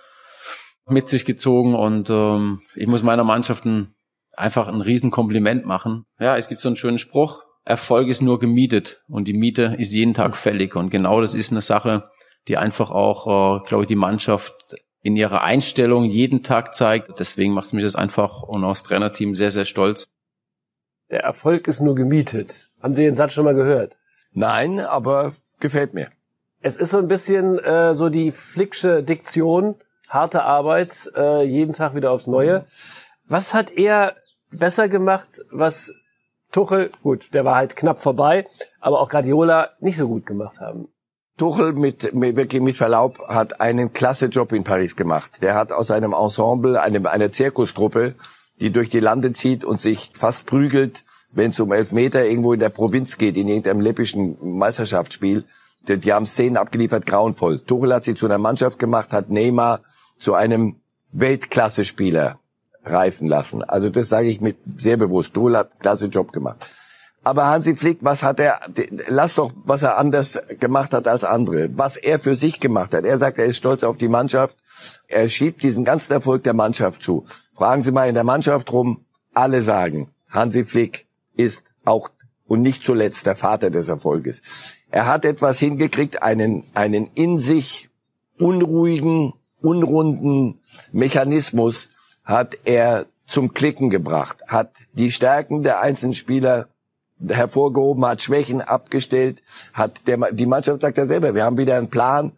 mit 0.87 1.07
sich 1.07 1.25
gezogen. 1.25 1.75
Und 1.75 2.09
ähm, 2.09 2.61
ich 2.75 2.87
muss 2.87 3.01
meiner 3.01 3.23
Mannschaft 3.23 3.65
ein, 3.65 3.93
einfach 4.33 4.67
ein 4.67 4.81
Riesenkompliment 4.81 5.65
machen. 5.65 6.05
Ja, 6.19 6.37
es 6.37 6.47
gibt 6.47 6.61
so 6.61 6.69
einen 6.69 6.75
schönen 6.75 6.99
Spruch, 6.99 7.42
Erfolg 7.65 8.07
ist 8.09 8.21
nur 8.21 8.39
gemietet 8.39 9.03
und 9.07 9.27
die 9.27 9.33
Miete 9.33 9.75
ist 9.77 9.93
jeden 9.93 10.13
Tag 10.13 10.35
fällig 10.35 10.75
und 10.75 10.89
genau 10.89 11.21
das 11.21 11.33
ist 11.33 11.51
eine 11.51 11.61
Sache, 11.61 12.09
die 12.47 12.57
einfach 12.57 12.91
auch, 12.91 13.61
äh, 13.61 13.65
glaube 13.65 13.83
ich, 13.83 13.87
die 13.87 13.95
Mannschaft 13.95 14.75
in 15.01 15.15
ihrer 15.15 15.43
Einstellung 15.43 16.05
jeden 16.05 16.43
Tag 16.43 16.75
zeigt. 16.75 17.19
Deswegen 17.19 17.53
macht 17.53 17.65
es 17.65 17.73
mich 17.73 17.83
das 17.83 17.95
einfach 17.95 18.43
und 18.43 18.63
auch 18.63 18.69
das 18.69 18.83
Trainerteam 18.83 19.35
sehr, 19.35 19.51
sehr 19.51 19.65
stolz. 19.65 20.07
Der 21.11 21.21
Erfolg 21.21 21.67
ist 21.67 21.81
nur 21.81 21.95
gemietet. 21.95 22.69
Haben 22.81 22.93
Sie 22.93 23.03
den 23.03 23.15
Satz 23.15 23.33
schon 23.33 23.45
mal 23.45 23.53
gehört? 23.53 23.95
Nein, 24.31 24.79
aber 24.79 25.33
gefällt 25.59 25.93
mir. 25.93 26.09
Es 26.61 26.77
ist 26.77 26.89
so 26.89 26.97
ein 26.97 27.07
bisschen 27.07 27.59
äh, 27.59 27.93
so 27.93 28.09
die 28.09 28.31
flicksche 28.31 29.03
Diktion, 29.03 29.75
harte 30.07 30.43
Arbeit, 30.43 31.11
äh, 31.15 31.43
jeden 31.43 31.73
Tag 31.73 31.95
wieder 31.95 32.11
aufs 32.11 32.27
Neue. 32.27 32.65
Was 33.27 33.53
hat 33.53 33.71
er 33.71 34.15
besser 34.51 34.87
gemacht, 34.87 35.29
was 35.51 35.93
Tuchel, 36.53 36.91
gut, 37.01 37.33
der 37.33 37.45
war 37.45 37.55
halt 37.55 37.75
knapp 37.75 37.99
vorbei, 37.99 38.45
aber 38.79 39.01
auch 39.01 39.09
Guardiola 39.09 39.71
nicht 39.79 39.97
so 39.97 40.07
gut 40.07 40.27
gemacht 40.27 40.59
haben? 40.61 40.87
Tuchel 41.35 41.73
mit, 41.73 42.13
mit 42.13 42.35
wirklich 42.35 42.61
mit 42.61 42.77
Verlaub 42.77 43.17
hat 43.27 43.59
einen 43.59 43.91
klasse 43.91 44.27
Job 44.27 44.51
in 44.51 44.63
Paris 44.63 44.95
gemacht. 44.95 45.31
Der 45.41 45.55
hat 45.55 45.71
aus 45.71 45.89
einem 45.89 46.13
Ensemble, 46.13 46.79
einem, 46.79 47.07
einer 47.07 47.31
Zirkustruppe, 47.31 48.13
die 48.59 48.69
durch 48.69 48.91
die 48.91 48.99
Lande 48.99 49.33
zieht 49.33 49.65
und 49.65 49.81
sich 49.81 50.11
fast 50.13 50.45
prügelt, 50.45 51.03
wenn 51.31 51.49
es 51.49 51.59
um 51.59 51.71
Elfmeter 51.71 52.23
irgendwo 52.23 52.53
in 52.53 52.59
der 52.59 52.69
Provinz 52.69 53.17
geht, 53.17 53.35
in 53.35 53.47
irgendeinem 53.47 53.81
läppischen 53.81 54.37
Meisterschaftsspiel. 54.39 55.45
Die, 55.87 55.97
die 55.97 56.13
haben 56.13 56.27
Szenen 56.27 56.57
abgeliefert, 56.57 57.07
grauenvoll. 57.07 57.61
Tuchel 57.61 57.95
hat 57.95 58.03
sie 58.03 58.13
zu 58.13 58.27
einer 58.27 58.37
Mannschaft 58.37 58.77
gemacht, 58.77 59.11
hat 59.11 59.31
Neymar 59.31 59.81
zu 60.19 60.35
einem 60.35 60.75
Weltklasse-Spieler 61.13 62.37
reifen 62.85 63.27
lassen. 63.27 63.63
Also 63.63 63.89
das 63.89 64.09
sage 64.09 64.27
ich 64.27 64.41
mit 64.41 64.57
sehr 64.77 64.97
bewusst. 64.97 65.33
Tuchel 65.33 65.57
hat 65.57 65.71
einen 65.71 65.79
klasse 65.79 66.05
Job 66.07 66.31
gemacht. 66.31 66.65
Aber 67.25 67.45
Hansi 67.45 67.75
Flick, 67.75 67.99
was 68.01 68.21
hat 68.21 68.39
er, 68.41 68.59
lass 69.07 69.35
doch, 69.35 69.53
was 69.63 69.81
er 69.81 69.97
anders 69.97 70.37
gemacht 70.59 70.93
hat 70.93 71.07
als 71.07 71.23
andere, 71.23 71.69
was 71.77 71.95
er 71.95 72.19
für 72.19 72.35
sich 72.35 72.59
gemacht 72.59 72.93
hat. 72.93 73.05
Er 73.05 73.17
sagt, 73.17 73.37
er 73.37 73.45
ist 73.45 73.57
stolz 73.57 73.83
auf 73.83 73.95
die 73.95 74.09
Mannschaft. 74.09 74.57
Er 75.07 75.29
schiebt 75.29 75.63
diesen 75.63 75.85
ganzen 75.85 76.11
Erfolg 76.11 76.43
der 76.43 76.53
Mannschaft 76.53 77.01
zu. 77.01 77.25
Fragen 77.55 77.83
Sie 77.83 77.91
mal 77.91 78.09
in 78.09 78.15
der 78.15 78.25
Mannschaft 78.25 78.71
rum, 78.73 79.05
alle 79.33 79.61
sagen, 79.61 80.09
Hansi 80.29 80.65
Flick 80.65 81.07
ist 81.35 81.63
auch 81.85 82.09
und 82.45 82.61
nicht 82.61 82.83
zuletzt 82.83 83.25
der 83.25 83.37
Vater 83.37 83.69
des 83.69 83.87
Erfolges. 83.87 84.41
Er 84.91 85.07
hat 85.07 85.23
etwas 85.23 85.59
hingekriegt, 85.59 86.21
einen, 86.21 86.65
einen 86.73 87.09
in 87.15 87.39
sich 87.39 87.89
unruhigen, 88.37 89.33
unrunden 89.61 90.59
Mechanismus 90.91 91.89
hat 92.23 92.57
er 92.65 93.05
zum 93.25 93.53
Klicken 93.53 93.89
gebracht, 93.89 94.43
hat 94.47 94.71
die 94.93 95.11
Stärken 95.11 95.63
der 95.63 95.81
einzelnen 95.81 96.13
Spieler 96.13 96.67
hervorgehoben, 97.27 98.05
hat 98.05 98.21
Schwächen 98.21 98.61
abgestellt, 98.61 99.41
hat 99.73 100.07
der, 100.07 100.17
die 100.31 100.45
Mannschaft 100.45 100.81
sagt 100.81 100.97
ja 100.97 101.05
selber, 101.05 101.35
wir 101.35 101.43
haben 101.43 101.57
wieder 101.57 101.77
einen 101.77 101.89
Plan. 101.89 102.33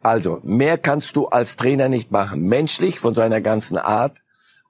Also, 0.00 0.40
mehr 0.42 0.78
kannst 0.78 1.16
du 1.16 1.26
als 1.26 1.56
Trainer 1.56 1.88
nicht 1.88 2.10
machen. 2.10 2.48
Menschlich 2.48 2.98
von 2.98 3.14
seiner 3.14 3.40
ganzen 3.40 3.78
Art 3.78 4.18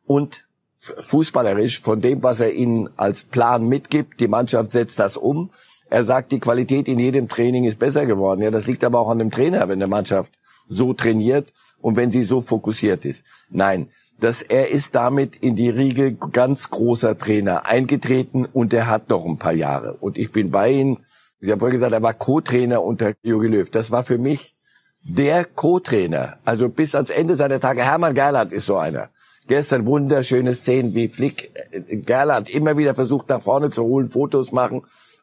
und 0.04 0.46
fußballerisch 0.78 1.80
von 1.80 2.00
dem, 2.00 2.22
was 2.22 2.40
er 2.40 2.52
ihnen 2.52 2.90
als 2.96 3.22
Plan 3.22 3.66
mitgibt. 3.68 4.20
Die 4.20 4.28
Mannschaft 4.28 4.72
setzt 4.72 4.98
das 4.98 5.16
um. 5.16 5.50
Er 5.88 6.04
sagt, 6.04 6.32
die 6.32 6.40
Qualität 6.40 6.88
in 6.88 6.98
jedem 6.98 7.28
Training 7.28 7.64
ist 7.64 7.78
besser 7.78 8.06
geworden. 8.06 8.42
Ja, 8.42 8.50
das 8.50 8.66
liegt 8.66 8.82
aber 8.82 8.98
auch 8.98 9.10
an 9.10 9.18
dem 9.18 9.30
Trainer, 9.30 9.68
wenn 9.68 9.78
der 9.78 9.88
Mannschaft 9.88 10.32
so 10.72 10.94
trainiert 10.94 11.52
und 11.80 11.96
wenn 11.96 12.10
sie 12.10 12.22
so 12.22 12.40
fokussiert 12.40 13.04
ist. 13.04 13.24
Nein, 13.50 13.88
dass 14.20 14.40
er 14.40 14.70
ist 14.70 14.94
damit 14.94 15.36
in 15.36 15.56
die 15.56 15.68
Riege 15.68 16.14
ganz 16.14 16.70
großer 16.70 17.18
Trainer 17.18 17.66
eingetreten 17.66 18.46
und 18.46 18.72
er 18.72 18.86
hat 18.86 19.08
noch 19.08 19.26
ein 19.26 19.38
paar 19.38 19.52
Jahre. 19.52 19.94
Und 19.94 20.16
ich 20.16 20.30
bin 20.30 20.50
bei 20.50 20.70
ihm. 20.70 20.98
Ich 21.40 21.50
habe 21.50 21.58
vorhin 21.58 21.78
gesagt, 21.78 21.92
er 21.92 22.02
war 22.02 22.14
Co-Trainer 22.14 22.82
unter 22.84 23.14
Jogi 23.24 23.48
Löw. 23.48 23.68
Das 23.68 23.90
war 23.90 24.04
für 24.04 24.18
mich 24.18 24.54
der 25.02 25.44
Co-Trainer. 25.44 26.38
Also 26.44 26.68
bis 26.68 26.94
ans 26.94 27.10
Ende 27.10 27.34
seiner 27.34 27.58
Tage. 27.58 27.82
Hermann 27.82 28.14
Gerland 28.14 28.52
ist 28.52 28.66
so 28.66 28.76
einer. 28.76 29.10
Gestern 29.48 29.86
wunderschöne 29.86 30.54
Szenen 30.54 30.94
wie 30.94 31.08
Flick. 31.08 31.50
Äh, 31.72 31.96
Gerland 31.96 32.48
immer 32.48 32.78
wieder 32.78 32.94
versucht 32.94 33.28
nach 33.28 33.42
vorne 33.42 33.70
zu 33.70 33.82
holen, 33.82 34.06
Fotos 34.06 34.52
machen. 34.52 34.82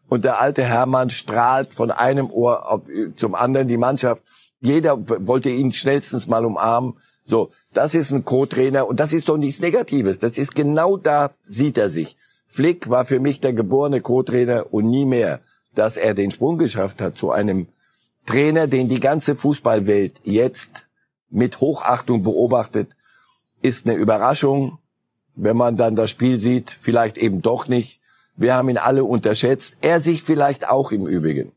Und 0.10 0.26
der 0.26 0.42
alte 0.42 0.64
Hermann 0.64 1.10
strahlt 1.10 1.74
von 1.74 1.92
einem 1.92 2.30
Ohr 2.32 2.84
zum 3.16 3.36
anderen 3.36 3.68
die 3.68 3.78
Mannschaft. 3.78 4.24
Jeder 4.62 4.98
wollte 5.28 5.50
ihn 5.50 5.72
schnellstens 5.72 6.28
mal 6.28 6.46
umarmen. 6.46 6.96
So, 7.26 7.52
das 7.74 7.94
ist 7.94 8.12
ein 8.12 8.26
Co-Trainer 8.26 8.88
und 8.88 9.00
das 9.00 9.14
ist 9.14 9.30
doch 9.30 9.38
nichts 9.38 9.62
Negatives. 9.62 10.20
Das 10.20 10.38
ist 10.38 10.56
genau 10.56 10.98
da 10.98 11.32
sieht 11.46 11.78
er 11.78 11.90
sich. 11.90 12.18
Flick 12.48 12.90
war 12.90 13.06
für 13.06 13.20
mich 13.20 13.40
der 13.40 13.54
geborene 13.54 14.02
Co-Trainer 14.02 14.74
und 14.74 14.90
nie 14.90 15.06
mehr, 15.06 15.40
dass 15.76 15.98
er 15.98 16.14
den 16.14 16.32
Sprung 16.32 16.58
geschafft 16.58 17.00
hat 17.00 17.18
zu 17.18 17.32
einem 17.32 17.68
Trainer, 18.26 18.68
den 18.68 18.90
die 18.90 19.00
ganze 19.00 19.36
Fußballwelt 19.36 20.22
jetzt 20.24 20.88
mit 21.30 21.62
Hochachtung 21.62 22.24
beobachtet, 22.24 22.90
ist 23.62 23.88
eine 23.88 23.96
Überraschung. 23.96 24.80
Wenn 25.36 25.56
man 25.56 25.78
dann 25.78 25.96
das 25.96 26.10
Spiel 26.10 26.40
sieht, 26.40 26.70
vielleicht 26.70 27.18
eben 27.18 27.42
doch 27.42 27.68
nicht. 27.68 28.00
Wir 28.36 28.56
haben 28.56 28.70
ihn 28.70 28.78
alle 28.78 29.04
unterschätzt. 29.04 29.78
Er 29.82 30.00
sich 30.00 30.24
vielleicht 30.24 30.68
auch 30.70 30.92
im 30.92 31.08
Übrigen. 31.08 31.52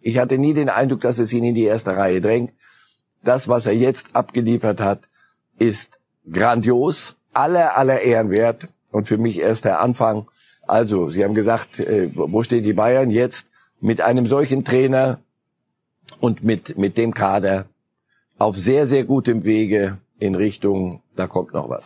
Ich 0.00 0.18
hatte 0.18 0.38
nie 0.38 0.54
den 0.54 0.68
Eindruck, 0.68 1.00
dass 1.00 1.18
es 1.18 1.32
ihn 1.32 1.44
in 1.44 1.54
die 1.54 1.64
erste 1.64 1.96
Reihe 1.96 2.20
drängt 2.20 2.52
das, 3.22 3.48
was 3.48 3.66
er 3.66 3.74
jetzt 3.74 4.14
abgeliefert 4.14 4.80
hat, 4.80 5.08
ist 5.58 5.98
grandios, 6.30 7.16
aller, 7.32 7.76
aller 7.76 8.00
Ehren 8.00 8.30
wert 8.30 8.66
und 8.92 9.08
für 9.08 9.18
mich 9.18 9.38
erst 9.38 9.64
der 9.64 9.80
Anfang. 9.80 10.28
Also, 10.66 11.10
Sie 11.10 11.24
haben 11.24 11.34
gesagt, 11.34 11.80
äh, 11.80 12.10
wo 12.14 12.42
stehen 12.42 12.64
die 12.64 12.72
Bayern 12.72 13.10
jetzt 13.10 13.46
mit 13.80 14.00
einem 14.00 14.26
solchen 14.26 14.64
Trainer 14.64 15.18
und 16.20 16.44
mit, 16.44 16.78
mit 16.78 16.96
dem 16.96 17.14
Kader 17.14 17.66
auf 18.38 18.56
sehr, 18.56 18.86
sehr 18.86 19.04
gutem 19.04 19.44
Wege 19.44 19.98
in 20.18 20.34
Richtung, 20.34 21.02
da 21.16 21.26
kommt 21.26 21.52
noch 21.52 21.68
was. 21.68 21.84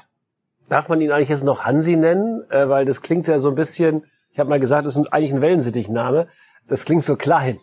Darf 0.69 0.89
man 0.89 1.01
ihn 1.01 1.13
eigentlich 1.13 1.29
jetzt 1.29 1.45
noch 1.45 1.65
Hansi 1.65 1.97
nennen? 1.97 2.43
Äh, 2.51 2.69
weil 2.69 2.85
das 2.85 3.03
klingt 3.03 3.27
ja 3.27 3.39
so 3.39 3.49
ein 3.49 3.55
bisschen, 3.55 4.05
ich 4.31 4.39
habe 4.39 4.51
mal 4.51 4.61
gesagt, 4.61 4.87
das 4.87 4.97
ist 4.97 5.13
eigentlich 5.13 5.33
ein 5.33 5.41
Wellensittichname. 5.41 6.27
Das 6.67 6.85
klingt 6.85 7.05
so 7.05 7.17
klein. 7.17 7.59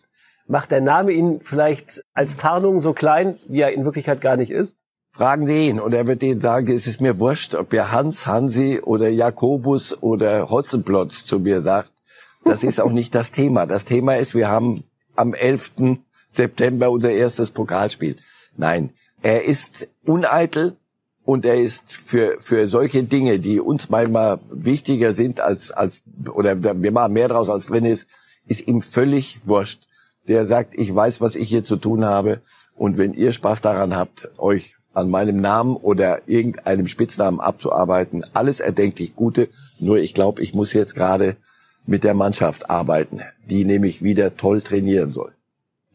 Macht 0.48 0.71
der 0.71 0.81
Name 0.81 1.12
ihn 1.12 1.39
vielleicht 1.43 2.03
als 2.13 2.38
Tarnung 2.38 2.79
so 2.81 2.93
klein, 2.93 3.38
wie 3.48 3.62
er 3.62 3.74
in 3.74 3.86
Wirklichkeit 3.86 4.21
gar 4.21 4.38
nicht 4.38 4.51
ist? 4.51 4.75
Fragen 5.13 5.45
Sie 5.45 5.67
ihn 5.67 5.79
und 5.79 5.93
er 5.93 6.07
wird 6.07 6.24
Ihnen 6.24 6.39
sagen, 6.39 6.74
es 6.74 6.88
ist 6.88 7.01
mir 7.01 7.19
wurscht, 7.19 7.53
ob 7.53 7.74
ihr 7.74 7.91
Hans, 7.91 8.27
Hansi 8.27 8.79
oder 8.81 9.10
Jakobus 9.10 10.01
oder 10.01 10.50
Hotzenplotz 10.50 11.25
zu 11.25 11.39
mir 11.39 11.62
sagt. 11.62 11.91
Das 12.45 12.63
ist 12.63 12.79
auch 12.79 12.91
nicht 12.91 13.13
das 13.13 13.31
Thema. 13.31 13.65
Das 13.65 13.83
Thema 13.83 14.15
ist, 14.15 14.36
wir 14.36 14.48
haben 14.48 14.86
am 15.15 15.33
11. 15.33 15.98
September 16.29 16.89
unser 16.89 17.12
erstes 17.12 17.51
Pokalspiel. 17.51 18.15
Nein, 18.55 18.91
er 19.21 19.43
ist 19.43 19.89
uneitel 20.05 20.77
und 21.25 21.45
er 21.45 21.62
ist 21.62 21.93
für, 21.93 22.38
für 22.39 22.69
solche 22.69 23.03
Dinge, 23.03 23.39
die 23.39 23.60
uns 23.60 23.89
manchmal 23.89 24.39
wichtiger 24.50 25.13
sind 25.13 25.41
als, 25.41 25.71
als, 25.71 26.01
oder 26.33 26.63
wir 26.63 26.91
machen 26.91 27.13
mehr 27.13 27.27
draus 27.27 27.50
als 27.50 27.67
drin 27.67 27.86
ist, 27.86 28.07
ist 28.48 28.65
ihm 28.67 28.81
völlig 28.81 29.39
wurscht 29.43 29.88
der 30.27 30.45
sagt, 30.45 30.77
ich 30.77 30.93
weiß, 30.93 31.21
was 31.21 31.35
ich 31.35 31.49
hier 31.49 31.65
zu 31.65 31.77
tun 31.77 32.05
habe. 32.05 32.41
Und 32.75 32.97
wenn 32.97 33.13
ihr 33.13 33.33
Spaß 33.33 33.61
daran 33.61 33.95
habt, 33.95 34.29
euch 34.37 34.75
an 34.93 35.09
meinem 35.09 35.39
Namen 35.39 35.75
oder 35.75 36.27
irgendeinem 36.27 36.87
Spitznamen 36.87 37.39
abzuarbeiten, 37.39 38.23
alles 38.33 38.59
erdenklich 38.59 39.15
Gute. 39.15 39.49
Nur 39.79 39.97
ich 39.97 40.13
glaube, 40.13 40.41
ich 40.41 40.53
muss 40.53 40.73
jetzt 40.73 40.95
gerade 40.95 41.37
mit 41.85 42.03
der 42.03 42.13
Mannschaft 42.13 42.69
arbeiten, 42.69 43.21
die 43.45 43.65
nämlich 43.65 44.03
wieder 44.03 44.35
toll 44.35 44.61
trainieren 44.61 45.13
soll. 45.13 45.31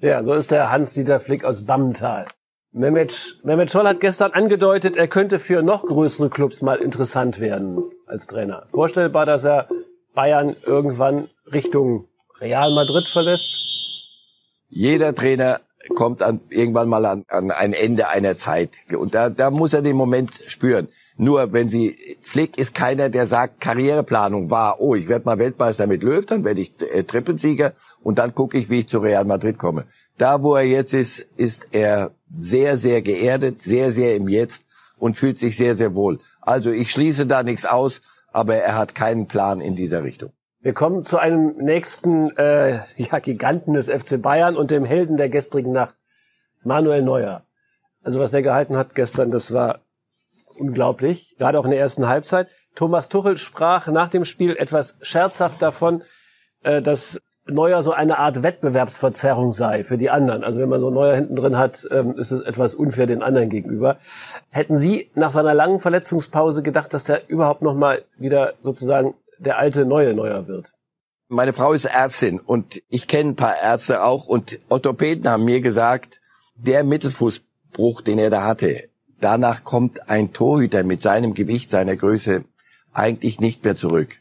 Ja, 0.00 0.22
so 0.22 0.32
ist 0.34 0.50
der 0.50 0.70
Hans-Dieter 0.70 1.20
Flick 1.20 1.44
aus 1.44 1.64
Bammental. 1.64 2.26
Mehmet, 2.72 3.38
Mehmet 3.42 3.70
Scholl 3.70 3.86
hat 3.86 4.00
gestern 4.00 4.32
angedeutet, 4.32 4.96
er 4.96 5.08
könnte 5.08 5.38
für 5.38 5.62
noch 5.62 5.82
größere 5.82 6.28
Clubs 6.28 6.60
mal 6.60 6.76
interessant 6.76 7.40
werden 7.40 7.80
als 8.06 8.26
Trainer. 8.26 8.64
Vorstellbar, 8.68 9.24
dass 9.24 9.44
er 9.44 9.68
Bayern 10.14 10.56
irgendwann 10.66 11.28
Richtung 11.50 12.08
Real 12.38 12.74
Madrid 12.74 13.08
verlässt? 13.08 13.65
Jeder 14.68 15.14
Trainer 15.14 15.60
kommt 15.94 16.22
an, 16.22 16.40
irgendwann 16.50 16.88
mal 16.88 17.04
an, 17.04 17.24
an 17.28 17.50
ein 17.50 17.72
Ende 17.72 18.08
einer 18.08 18.36
Zeit. 18.36 18.70
Und 18.96 19.14
da, 19.14 19.30
da 19.30 19.50
muss 19.50 19.72
er 19.72 19.82
den 19.82 19.96
Moment 19.96 20.42
spüren. 20.46 20.88
Nur 21.16 21.52
wenn 21.52 21.68
sie, 21.68 21.96
Flick 22.22 22.58
ist 22.58 22.74
keiner, 22.74 23.08
der 23.08 23.26
sagt, 23.26 23.60
Karriereplanung 23.60 24.50
war, 24.50 24.80
oh, 24.80 24.94
ich 24.94 25.08
werde 25.08 25.24
mal 25.24 25.38
Weltmeister 25.38 25.86
mit 25.86 26.02
Löw, 26.02 26.24
dann 26.26 26.44
werde 26.44 26.60
ich 26.60 26.72
äh, 26.92 27.04
Trippelsieger 27.04 27.72
und 28.02 28.18
dann 28.18 28.34
gucke 28.34 28.58
ich, 28.58 28.68
wie 28.68 28.80
ich 28.80 28.88
zu 28.88 28.98
Real 28.98 29.24
Madrid 29.24 29.56
komme. 29.56 29.86
Da, 30.18 30.42
wo 30.42 30.56
er 30.56 30.64
jetzt 30.64 30.92
ist, 30.92 31.26
ist 31.36 31.68
er 31.72 32.10
sehr, 32.36 32.76
sehr 32.76 33.00
geerdet, 33.00 33.62
sehr, 33.62 33.92
sehr 33.92 34.16
im 34.16 34.28
Jetzt 34.28 34.62
und 34.98 35.16
fühlt 35.16 35.38
sich 35.38 35.56
sehr, 35.56 35.74
sehr 35.74 35.94
wohl. 35.94 36.18
Also 36.40 36.70
ich 36.70 36.90
schließe 36.90 37.26
da 37.26 37.42
nichts 37.42 37.64
aus, 37.64 38.00
aber 38.32 38.56
er 38.56 38.76
hat 38.76 38.94
keinen 38.94 39.26
Plan 39.26 39.60
in 39.60 39.76
dieser 39.76 40.04
Richtung. 40.04 40.32
Wir 40.66 40.74
kommen 40.74 41.04
zu 41.04 41.18
einem 41.18 41.52
nächsten 41.58 42.36
äh, 42.36 42.80
ja, 42.96 43.20
Giganten 43.20 43.74
des 43.74 43.88
FC 43.88 44.20
Bayern 44.20 44.56
und 44.56 44.72
dem 44.72 44.84
Helden 44.84 45.16
der 45.16 45.28
gestrigen 45.28 45.70
Nacht, 45.70 45.94
Manuel 46.64 47.02
Neuer. 47.02 47.42
Also 48.02 48.18
was 48.18 48.34
er 48.34 48.42
gehalten 48.42 48.76
hat 48.76 48.96
gestern, 48.96 49.30
das 49.30 49.52
war 49.52 49.78
unglaublich, 50.58 51.36
gerade 51.38 51.60
auch 51.60 51.66
in 51.66 51.70
der 51.70 51.78
ersten 51.78 52.08
Halbzeit. 52.08 52.48
Thomas 52.74 53.08
Tuchel 53.08 53.38
sprach 53.38 53.86
nach 53.86 54.08
dem 54.08 54.24
Spiel 54.24 54.56
etwas 54.56 54.98
scherzhaft 55.02 55.62
davon, 55.62 56.02
äh, 56.64 56.82
dass 56.82 57.22
Neuer 57.44 57.84
so 57.84 57.92
eine 57.92 58.18
Art 58.18 58.42
Wettbewerbsverzerrung 58.42 59.52
sei 59.52 59.84
für 59.84 59.98
die 59.98 60.10
anderen. 60.10 60.42
Also 60.42 60.58
wenn 60.58 60.68
man 60.68 60.80
so 60.80 60.90
Neuer 60.90 61.14
hinten 61.14 61.36
drin 61.36 61.56
hat, 61.56 61.86
ähm, 61.92 62.18
ist 62.18 62.32
es 62.32 62.40
etwas 62.40 62.74
unfair 62.74 63.06
den 63.06 63.22
anderen 63.22 63.50
gegenüber. 63.50 63.98
Hätten 64.50 64.76
Sie 64.76 65.12
nach 65.14 65.30
seiner 65.30 65.54
langen 65.54 65.78
Verletzungspause 65.78 66.64
gedacht, 66.64 66.92
dass 66.92 67.08
er 67.08 67.28
überhaupt 67.28 67.62
noch 67.62 67.74
mal 67.74 68.02
wieder 68.18 68.54
sozusagen 68.62 69.14
der 69.38 69.58
alte 69.58 69.84
neue 69.84 70.14
Neuer 70.14 70.46
wird. 70.46 70.72
Meine 71.28 71.52
Frau 71.52 71.72
ist 71.72 71.86
Ärztin 71.86 72.38
und 72.38 72.82
ich 72.88 73.08
kenne 73.08 73.30
ein 73.30 73.36
paar 73.36 73.60
Ärzte 73.60 74.04
auch 74.04 74.26
und 74.26 74.60
Orthopäden 74.68 75.28
haben 75.28 75.44
mir 75.44 75.60
gesagt, 75.60 76.20
der 76.54 76.84
Mittelfußbruch, 76.84 78.00
den 78.00 78.18
er 78.18 78.30
da 78.30 78.44
hatte, 78.44 78.88
danach 79.20 79.64
kommt 79.64 80.08
ein 80.08 80.32
Torhüter 80.32 80.84
mit 80.84 81.02
seinem 81.02 81.34
Gewicht, 81.34 81.70
seiner 81.70 81.96
Größe 81.96 82.44
eigentlich 82.92 83.40
nicht 83.40 83.64
mehr 83.64 83.76
zurück. 83.76 84.16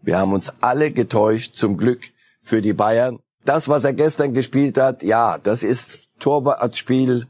Wir 0.00 0.18
haben 0.18 0.32
uns 0.32 0.52
alle 0.60 0.92
getäuscht, 0.92 1.56
zum 1.56 1.76
Glück 1.76 2.12
für 2.42 2.62
die 2.62 2.72
Bayern. 2.72 3.18
Das, 3.44 3.68
was 3.68 3.84
er 3.84 3.92
gestern 3.92 4.32
gespielt 4.32 4.78
hat, 4.78 5.02
ja, 5.02 5.38
das 5.38 5.62
ist 5.62 6.08
Torwartspiel 6.20 7.26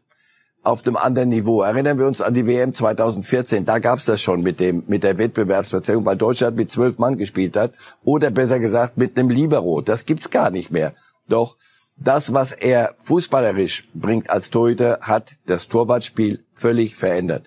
auf 0.64 0.82
dem 0.82 0.96
anderen 0.96 1.28
Niveau. 1.28 1.62
Erinnern 1.62 1.98
wir 1.98 2.06
uns 2.06 2.20
an 2.20 2.34
die 2.34 2.46
WM 2.46 2.74
2014, 2.74 3.64
da 3.64 3.78
gab's 3.78 4.06
das 4.06 4.20
schon 4.20 4.42
mit 4.42 4.60
dem 4.60 4.82
mit 4.86 5.02
der 5.02 5.18
Wettbewerbsverzerrung, 5.18 6.04
weil 6.04 6.16
Deutschland 6.16 6.56
mit 6.56 6.72
zwölf 6.72 6.98
Mann 6.98 7.16
gespielt 7.16 7.56
hat 7.56 7.72
oder 8.02 8.30
besser 8.30 8.58
gesagt 8.58 8.96
mit 8.96 9.18
einem 9.18 9.30
Libero. 9.30 9.80
Das 9.80 10.06
gibt's 10.06 10.30
gar 10.30 10.50
nicht 10.50 10.70
mehr. 10.72 10.94
Doch 11.28 11.56
das, 11.96 12.32
was 12.32 12.52
er 12.52 12.94
fußballerisch 12.98 13.88
bringt 13.94 14.30
als 14.30 14.50
Torhüter, 14.50 14.98
hat 15.02 15.36
das 15.46 15.68
Torwartspiel 15.68 16.44
völlig 16.54 16.96
verändert. 16.96 17.46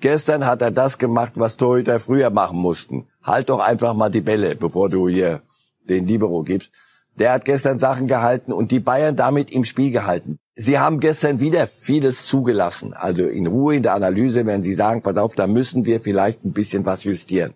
Gestern 0.00 0.44
hat 0.46 0.60
er 0.60 0.70
das 0.70 0.98
gemacht, 0.98 1.32
was 1.36 1.56
Torhüter 1.56 2.00
früher 2.00 2.30
machen 2.30 2.58
mussten. 2.58 3.06
Halt 3.22 3.48
doch 3.48 3.60
einfach 3.60 3.94
mal 3.94 4.10
die 4.10 4.20
Bälle, 4.20 4.56
bevor 4.56 4.88
du 4.88 5.08
hier 5.08 5.42
den 5.88 6.06
Libero 6.06 6.42
gibst. 6.42 6.72
Der 7.16 7.32
hat 7.32 7.44
gestern 7.44 7.78
Sachen 7.78 8.08
gehalten 8.08 8.52
und 8.52 8.72
die 8.72 8.80
Bayern 8.80 9.16
damit 9.16 9.50
im 9.52 9.64
Spiel 9.64 9.92
gehalten. 9.92 10.38
Sie 10.56 10.78
haben 10.78 11.00
gestern 11.00 11.40
wieder 11.40 11.66
vieles 11.66 12.26
zugelassen. 12.26 12.94
Also 12.94 13.24
in 13.26 13.48
Ruhe 13.48 13.74
in 13.74 13.82
der 13.82 13.94
Analyse, 13.94 14.46
wenn 14.46 14.62
Sie 14.62 14.74
sagen, 14.74 15.02
pass 15.02 15.16
auf, 15.16 15.34
da 15.34 15.48
müssen 15.48 15.84
wir 15.84 16.00
vielleicht 16.00 16.44
ein 16.44 16.52
bisschen 16.52 16.86
was 16.86 17.02
justieren. 17.02 17.54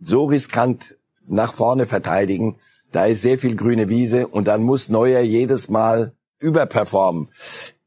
So 0.00 0.24
riskant 0.24 0.96
nach 1.28 1.52
vorne 1.52 1.86
verteidigen, 1.86 2.56
da 2.90 3.06
ist 3.06 3.22
sehr 3.22 3.38
viel 3.38 3.54
grüne 3.54 3.88
Wiese 3.88 4.26
und 4.26 4.48
dann 4.48 4.64
muss 4.64 4.88
Neuer 4.88 5.20
jedes 5.20 5.68
Mal 5.68 6.12
überperformen. 6.40 7.28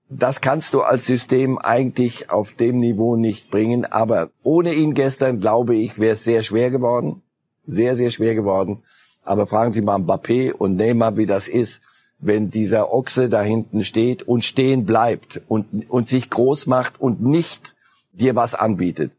Das 0.09 0.39
kannst 0.39 0.73
du 0.73 0.81
als 0.81 1.07
System 1.07 1.57
eigentlich 1.57 2.29
auf 2.29 2.53
dem 2.53 2.79
Niveau 2.79 3.17
nicht 3.17 3.51
bringen. 3.51 3.85
Aber 3.85 4.29
ohne 4.43 4.73
ihn 4.73 4.93
gestern, 4.93 5.41
glaube 5.41 5.75
ich, 5.75 5.99
wäre 5.99 6.13
es 6.13 6.23
sehr 6.23 6.43
schwer 6.43 6.71
geworden. 6.71 7.21
Sehr, 7.65 7.97
sehr 7.97 8.11
schwer 8.11 8.35
geworden. 8.35 8.83
Aber 9.23 9.47
fragen 9.47 9.73
Sie 9.73 9.81
mal 9.81 9.97
Mbappé 9.97 10.53
und 10.53 10.75
Neymar, 10.75 11.17
wie 11.17 11.25
das 11.25 11.47
ist, 11.47 11.81
wenn 12.25 12.51
dieser 12.51 12.93
Ochse 12.93 13.29
da 13.29 13.41
hinten 13.41 13.83
steht 13.83 14.23
und 14.23 14.43
stehen 14.43 14.85
bleibt 14.85 15.41
und, 15.47 15.89
und 15.89 16.09
sich 16.09 16.29
groß 16.29 16.67
macht 16.67 16.99
und 16.99 17.21
nicht 17.21 17.75
dir 18.13 18.35
was 18.35 18.55
anbietet. 18.55 19.11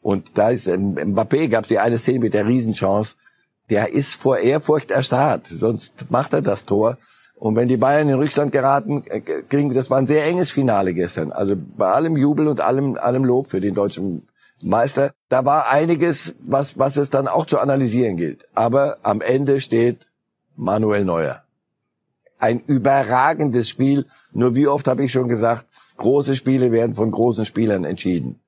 Und 0.00 0.36
da 0.36 0.50
ist 0.50 0.66
Mbappé, 0.66 1.48
gab 1.48 1.64
es 1.64 1.68
die 1.68 1.78
eine 1.78 1.98
Szene 1.98 2.18
mit 2.20 2.34
der 2.34 2.46
Riesenchance, 2.46 3.14
der 3.70 3.92
ist 3.92 4.14
vor 4.14 4.38
Ehrfurcht 4.38 4.90
erstarrt, 4.90 5.46
sonst 5.46 6.10
macht 6.10 6.32
er 6.32 6.42
das 6.42 6.64
Tor. 6.64 6.98
Und 7.36 7.56
wenn 7.56 7.68
die 7.68 7.76
Bayern 7.76 8.08
in 8.08 8.16
Rückstand 8.16 8.52
geraten, 8.52 9.02
äh, 9.06 9.20
kriegen 9.20 9.72
das 9.74 9.90
war 9.90 9.98
ein 9.98 10.06
sehr 10.06 10.24
enges 10.26 10.50
Finale 10.50 10.94
gestern. 10.94 11.32
Also 11.32 11.56
bei 11.56 11.90
allem 11.90 12.16
Jubel 12.16 12.48
und 12.48 12.60
allem, 12.60 12.96
allem 12.96 13.24
Lob 13.24 13.48
für 13.48 13.60
den 13.60 13.74
deutschen 13.74 14.28
Meister, 14.60 15.12
da 15.28 15.44
war 15.44 15.68
einiges, 15.68 16.34
was, 16.40 16.78
was 16.78 16.96
es 16.96 17.10
dann 17.10 17.26
auch 17.26 17.46
zu 17.46 17.58
analysieren 17.58 18.16
gilt. 18.16 18.46
Aber 18.54 18.98
am 19.02 19.20
Ende 19.20 19.60
steht 19.60 20.12
Manuel 20.56 21.04
Neuer. 21.04 21.42
Ein 22.42 22.60
überragendes 22.66 23.68
Spiel. 23.68 24.04
Nur 24.32 24.56
wie 24.56 24.66
oft 24.66 24.88
habe 24.88 25.04
ich 25.04 25.12
schon 25.12 25.28
gesagt, 25.28 25.64
große 25.96 26.34
Spiele 26.34 26.72
werden 26.72 26.96
von 26.96 27.12
großen 27.12 27.44
Spielern 27.44 27.84
entschieden. 27.84 28.40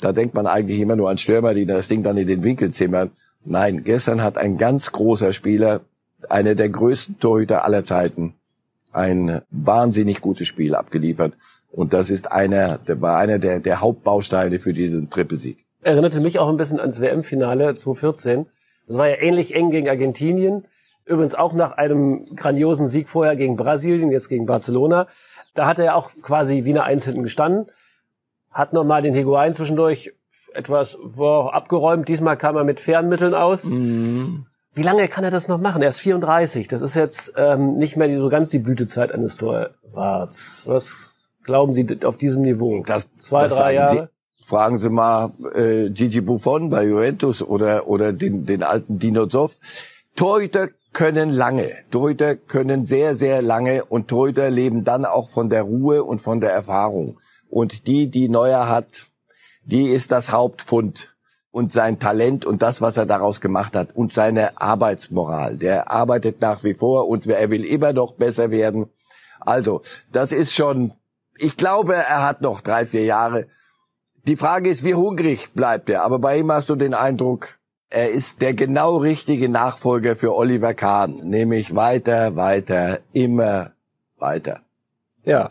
Da 0.00 0.12
denkt 0.12 0.34
man 0.34 0.46
eigentlich 0.46 0.80
immer 0.80 0.96
nur 0.96 1.10
an 1.10 1.18
Stürmer, 1.18 1.52
die 1.52 1.66
das 1.66 1.86
Ding 1.86 2.02
dann 2.02 2.16
in 2.16 2.26
den 2.26 2.44
Winkel 2.44 2.70
zimmern. 2.72 3.10
Nein, 3.44 3.84
gestern 3.84 4.22
hat 4.22 4.38
ein 4.38 4.56
ganz 4.56 4.90
großer 4.90 5.34
Spieler, 5.34 5.82
einer 6.30 6.54
der 6.54 6.70
größten 6.70 7.18
Torhüter 7.18 7.66
aller 7.66 7.84
Zeiten, 7.84 8.32
ein 8.90 9.42
wahnsinnig 9.50 10.22
gutes 10.22 10.48
Spiel 10.48 10.74
abgeliefert. 10.74 11.34
Und 11.70 11.92
das 11.92 12.08
ist 12.08 12.32
einer, 12.32 12.78
der 12.78 13.02
war 13.02 13.18
einer 13.18 13.38
der, 13.38 13.60
der 13.60 13.82
Hauptbausteine 13.82 14.60
für 14.60 14.72
diesen 14.72 15.10
Trippelsieg. 15.10 15.58
Erinnerte 15.82 16.20
mich 16.20 16.38
auch 16.38 16.48
ein 16.48 16.56
bisschen 16.56 16.80
ans 16.80 17.02
WM-Finale 17.02 17.74
2014. 17.74 18.46
Das 18.86 18.96
war 18.96 19.10
ja 19.10 19.16
ähnlich 19.20 19.54
eng 19.54 19.70
gegen 19.70 19.90
Argentinien. 19.90 20.64
Übrigens 21.04 21.34
auch 21.34 21.52
nach 21.52 21.72
einem 21.72 22.24
grandiosen 22.36 22.86
Sieg 22.86 23.08
vorher 23.08 23.36
gegen 23.36 23.56
Brasilien, 23.56 24.12
jetzt 24.12 24.28
gegen 24.28 24.46
Barcelona. 24.46 25.06
Da 25.54 25.66
hat 25.66 25.78
er 25.78 25.96
auch 25.96 26.10
quasi 26.22 26.64
Wiener 26.64 26.84
Eins 26.84 27.04
hinten 27.04 27.22
gestanden. 27.22 27.66
Hat 28.50 28.72
nochmal 28.72 29.02
den 29.02 29.14
Higuain 29.14 29.54
zwischendurch 29.54 30.12
etwas 30.54 30.96
boah, 31.02 31.54
abgeräumt. 31.54 32.08
Diesmal 32.08 32.36
kam 32.36 32.56
er 32.56 32.64
mit 32.64 32.80
fairen 32.80 33.08
Mitteln 33.08 33.34
aus. 33.34 33.64
Mhm. 33.64 34.46
Wie 34.74 34.82
lange 34.82 35.08
kann 35.08 35.24
er 35.24 35.30
das 35.30 35.48
noch 35.48 35.60
machen? 35.60 35.82
Er 35.82 35.90
ist 35.90 36.00
34. 36.00 36.68
Das 36.68 36.80
ist 36.80 36.94
jetzt 36.94 37.34
ähm, 37.36 37.76
nicht 37.76 37.96
mehr 37.96 38.08
die, 38.08 38.16
so 38.16 38.28
ganz 38.30 38.50
die 38.50 38.58
Blütezeit 38.58 39.12
eines 39.12 39.36
Torwarts. 39.36 40.62
Was 40.66 41.28
glauben 41.42 41.72
Sie 41.72 41.86
auf 42.04 42.16
diesem 42.16 42.42
Niveau? 42.42 42.82
Das, 42.86 43.08
Zwei, 43.18 43.42
das 43.48 43.56
drei 43.58 43.74
Jahre? 43.74 44.10
Sie, 44.40 44.46
fragen 44.46 44.78
Sie 44.78 44.88
mal 44.88 45.32
äh, 45.54 45.90
Gigi 45.90 46.22
Buffon 46.22 46.70
bei 46.70 46.84
Juventus 46.84 47.42
oder 47.42 47.86
oder 47.86 48.12
den 48.12 48.46
den 48.46 48.62
alten 48.62 48.98
Dino 48.98 49.26
Zoff. 49.26 49.58
Torhüter 50.16 50.68
können 50.92 51.30
lange. 51.30 51.72
Torhüter 51.90 52.36
können 52.36 52.84
sehr, 52.86 53.14
sehr 53.14 53.42
lange 53.42 53.84
und 53.84 54.08
Torhüter 54.08 54.50
leben 54.50 54.84
dann 54.84 55.04
auch 55.04 55.28
von 55.28 55.48
der 55.48 55.62
Ruhe 55.62 56.04
und 56.04 56.20
von 56.20 56.40
der 56.40 56.52
Erfahrung. 56.52 57.18
Und 57.48 57.86
die, 57.86 58.10
die 58.10 58.28
Neuer 58.28 58.68
hat, 58.68 59.06
die 59.64 59.88
ist 59.88 60.12
das 60.12 60.30
Hauptfund 60.30 61.14
und 61.50 61.70
sein 61.70 61.98
Talent 61.98 62.44
und 62.44 62.62
das, 62.62 62.80
was 62.80 62.96
er 62.96 63.06
daraus 63.06 63.40
gemacht 63.40 63.76
hat 63.76 63.94
und 63.94 64.14
seine 64.14 64.60
Arbeitsmoral. 64.60 65.58
Der 65.58 65.90
arbeitet 65.90 66.40
nach 66.40 66.64
wie 66.64 66.74
vor 66.74 67.08
und 67.08 67.26
er 67.26 67.50
will 67.50 67.64
immer 67.64 67.92
noch 67.92 68.14
besser 68.14 68.50
werden. 68.50 68.88
Also, 69.40 69.82
das 70.10 70.32
ist 70.32 70.54
schon, 70.54 70.94
ich 71.36 71.56
glaube, 71.56 71.94
er 71.94 72.24
hat 72.26 72.40
noch 72.40 72.60
drei, 72.60 72.86
vier 72.86 73.04
Jahre. 73.04 73.48
Die 74.26 74.36
Frage 74.36 74.70
ist, 74.70 74.84
wie 74.84 74.94
hungrig 74.94 75.52
bleibt 75.52 75.90
er? 75.90 76.04
Aber 76.04 76.18
bei 76.18 76.38
ihm 76.38 76.50
hast 76.50 76.68
du 76.68 76.76
den 76.76 76.94
Eindruck, 76.94 77.58
er 77.92 78.10
ist 78.10 78.40
der 78.40 78.54
genau 78.54 78.96
richtige 78.96 79.48
Nachfolger 79.48 80.16
für 80.16 80.34
Oliver 80.34 80.72
Kahn, 80.72 81.16
nämlich 81.24 81.74
weiter, 81.74 82.36
weiter, 82.36 83.00
immer 83.12 83.72
weiter. 84.18 84.60
Ja, 85.24 85.50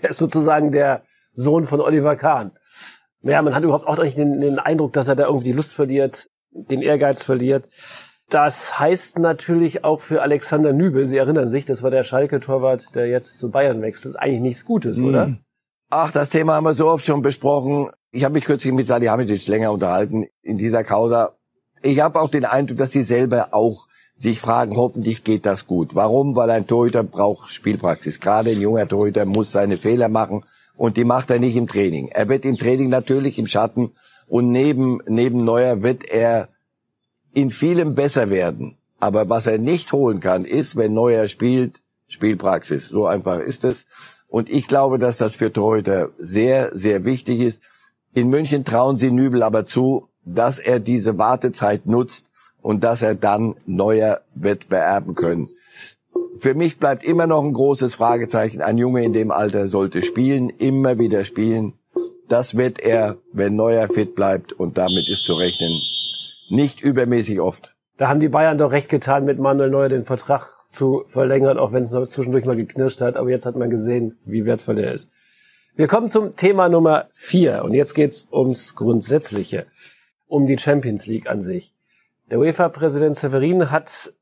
er 0.00 0.10
ist 0.10 0.18
sozusagen 0.18 0.70
der 0.70 1.02
Sohn 1.34 1.64
von 1.64 1.80
Oliver 1.80 2.16
Kahn. 2.16 2.52
Ja, 3.22 3.42
man 3.42 3.54
hat 3.54 3.64
überhaupt 3.64 3.88
auch 3.88 3.98
nicht 3.98 4.16
den, 4.16 4.40
den 4.40 4.58
Eindruck, 4.60 4.92
dass 4.92 5.08
er 5.08 5.16
da 5.16 5.24
irgendwie 5.24 5.46
die 5.46 5.56
Lust 5.56 5.74
verliert, 5.74 6.28
den 6.50 6.82
Ehrgeiz 6.82 7.24
verliert. 7.24 7.68
Das 8.28 8.78
heißt 8.78 9.18
natürlich 9.18 9.84
auch 9.84 10.00
für 10.00 10.22
Alexander 10.22 10.72
Nübel, 10.72 11.08
Sie 11.08 11.16
erinnern 11.16 11.48
sich, 11.48 11.64
das 11.64 11.82
war 11.82 11.90
der 11.90 12.04
Schalke-Torwart, 12.04 12.94
der 12.94 13.08
jetzt 13.08 13.38
zu 13.38 13.50
Bayern 13.50 13.82
wechselt, 13.82 14.14
ist 14.14 14.20
eigentlich 14.20 14.40
nichts 14.40 14.64
Gutes, 14.64 14.98
mhm. 14.98 15.08
oder? 15.08 15.38
Ach, 15.90 16.10
das 16.10 16.30
Thema 16.30 16.54
haben 16.54 16.64
wir 16.64 16.74
so 16.74 16.88
oft 16.88 17.06
schon 17.06 17.22
besprochen. 17.22 17.90
Ich 18.10 18.24
habe 18.24 18.34
mich 18.34 18.44
kürzlich 18.44 18.72
mit 18.72 18.86
Salihamidzic 18.86 19.46
länger 19.46 19.72
unterhalten 19.72 20.26
in 20.42 20.58
dieser 20.58 20.82
Causa. 20.82 21.35
Ich 21.86 22.00
habe 22.00 22.20
auch 22.20 22.28
den 22.28 22.44
Eindruck, 22.44 22.78
dass 22.78 22.90
sie 22.90 23.04
selber 23.04 23.50
auch 23.52 23.86
sich 24.18 24.40
fragen, 24.40 24.76
hoffentlich 24.76 25.22
geht 25.22 25.46
das 25.46 25.68
gut. 25.68 25.94
Warum? 25.94 26.34
Weil 26.34 26.50
ein 26.50 26.66
Torhüter 26.66 27.04
braucht 27.04 27.52
Spielpraxis. 27.52 28.18
Gerade 28.18 28.50
ein 28.50 28.60
junger 28.60 28.88
Torhüter 28.88 29.24
muss 29.24 29.52
seine 29.52 29.76
Fehler 29.76 30.08
machen 30.08 30.44
und 30.76 30.96
die 30.96 31.04
macht 31.04 31.30
er 31.30 31.38
nicht 31.38 31.54
im 31.54 31.68
Training. 31.68 32.08
Er 32.08 32.28
wird 32.28 32.44
im 32.44 32.58
Training 32.58 32.88
natürlich 32.88 33.38
im 33.38 33.46
Schatten 33.46 33.92
und 34.26 34.50
neben, 34.50 34.98
neben 35.06 35.44
Neuer 35.44 35.84
wird 35.84 36.04
er 36.10 36.48
in 37.34 37.52
vielem 37.52 37.94
besser 37.94 38.30
werden. 38.30 38.78
Aber 38.98 39.28
was 39.28 39.46
er 39.46 39.58
nicht 39.58 39.92
holen 39.92 40.18
kann, 40.18 40.44
ist, 40.44 40.74
wenn 40.74 40.92
Neuer 40.92 41.28
spielt, 41.28 41.80
Spielpraxis. 42.08 42.88
So 42.88 43.06
einfach 43.06 43.38
ist 43.38 43.62
es. 43.62 43.84
Und 44.26 44.50
ich 44.50 44.66
glaube, 44.66 44.98
dass 44.98 45.18
das 45.18 45.36
für 45.36 45.52
Torhüter 45.52 46.08
sehr, 46.18 46.70
sehr 46.74 47.04
wichtig 47.04 47.38
ist. 47.38 47.62
In 48.12 48.28
München 48.28 48.64
trauen 48.64 48.96
sie 48.96 49.12
Nübel 49.12 49.44
aber 49.44 49.66
zu, 49.66 50.08
dass 50.26 50.58
er 50.58 50.80
diese 50.80 51.16
Wartezeit 51.16 51.86
nutzt 51.86 52.26
und 52.60 52.84
dass 52.84 53.00
er 53.00 53.14
dann 53.14 53.56
Neuer 53.64 54.20
wird 54.34 54.68
beerben 54.68 55.14
können 55.14 55.48
für 56.38 56.54
mich 56.54 56.78
bleibt 56.78 57.04
immer 57.04 57.26
noch 57.26 57.42
ein 57.42 57.52
großes 57.52 57.94
Fragezeichen. 57.94 58.62
Ein 58.62 58.78
Junge 58.78 59.04
in 59.04 59.12
dem 59.12 59.30
Alter 59.30 59.68
sollte 59.68 60.02
spielen, 60.02 60.50
immer 60.50 60.98
wieder 60.98 61.24
spielen. 61.24 61.74
Das 62.28 62.56
wird 62.56 62.80
er, 62.80 63.16
wenn 63.32 63.56
Neuer 63.56 63.88
fit 63.88 64.14
bleibt 64.14 64.52
und 64.52 64.78
damit 64.78 65.08
ist 65.08 65.24
zu 65.24 65.34
rechnen, 65.34 65.80
nicht 66.50 66.80
übermäßig 66.80 67.40
oft. 67.40 67.74
Da 67.96 68.08
haben 68.08 68.20
die 68.20 68.28
Bayern 68.28 68.58
doch 68.58 68.72
recht 68.72 68.88
getan, 68.88 69.24
mit 69.24 69.38
Manuel 69.38 69.70
Neuer 69.70 69.88
den 69.88 70.02
Vertrag 70.02 70.46
zu 70.68 71.04
verlängern, 71.06 71.58
auch 71.58 71.72
wenn 71.72 71.84
es 71.84 71.90
zwischendurch 72.10 72.44
mal 72.44 72.56
geknirscht 72.56 73.00
hat. 73.00 73.16
Aber 73.16 73.30
jetzt 73.30 73.46
hat 73.46 73.56
man 73.56 73.70
gesehen, 73.70 74.18
wie 74.24 74.44
wertvoll 74.44 74.78
er 74.78 74.92
ist. 74.92 75.10
Wir 75.76 75.86
kommen 75.86 76.10
zum 76.10 76.36
Thema 76.36 76.68
Nummer 76.68 77.06
vier 77.14 77.62
und 77.64 77.74
jetzt 77.74 77.94
geht's 77.94 78.28
ums 78.32 78.74
Grundsätzliche, 78.74 79.66
um 80.26 80.46
die 80.46 80.58
Champions 80.58 81.06
League 81.06 81.28
an 81.28 81.40
sich. 81.40 81.74
Der 82.30 82.38
UEFA-Präsident 82.38 83.16
Severin 83.16 83.70
hat 83.70 84.12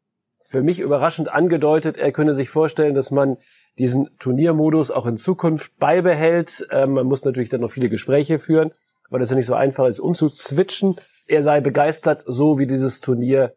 für 0.42 0.62
mich 0.62 0.78
überraschend 0.78 1.28
angedeutet, 1.28 1.96
er 1.96 2.12
könne 2.12 2.34
sich 2.34 2.50
vorstellen, 2.50 2.94
dass 2.94 3.10
man 3.10 3.38
diesen 3.78 4.10
Turniermodus 4.18 4.90
auch 4.90 5.06
in 5.06 5.16
Zukunft 5.16 5.76
beibehält. 5.78 6.66
Ähm, 6.70 6.92
man 6.92 7.06
muss 7.06 7.24
natürlich 7.24 7.48
dann 7.48 7.62
noch 7.62 7.70
viele 7.70 7.88
Gespräche 7.88 8.38
führen, 8.38 8.72
weil 9.10 9.22
es 9.22 9.30
ja 9.30 9.36
nicht 9.36 9.46
so 9.46 9.54
einfach 9.54 9.86
ist, 9.88 10.00
umzuzwitschen. 10.00 10.96
Er 11.26 11.42
sei 11.42 11.60
begeistert, 11.60 12.22
so 12.26 12.58
wie 12.58 12.66
dieses 12.66 13.00
Turnier 13.00 13.54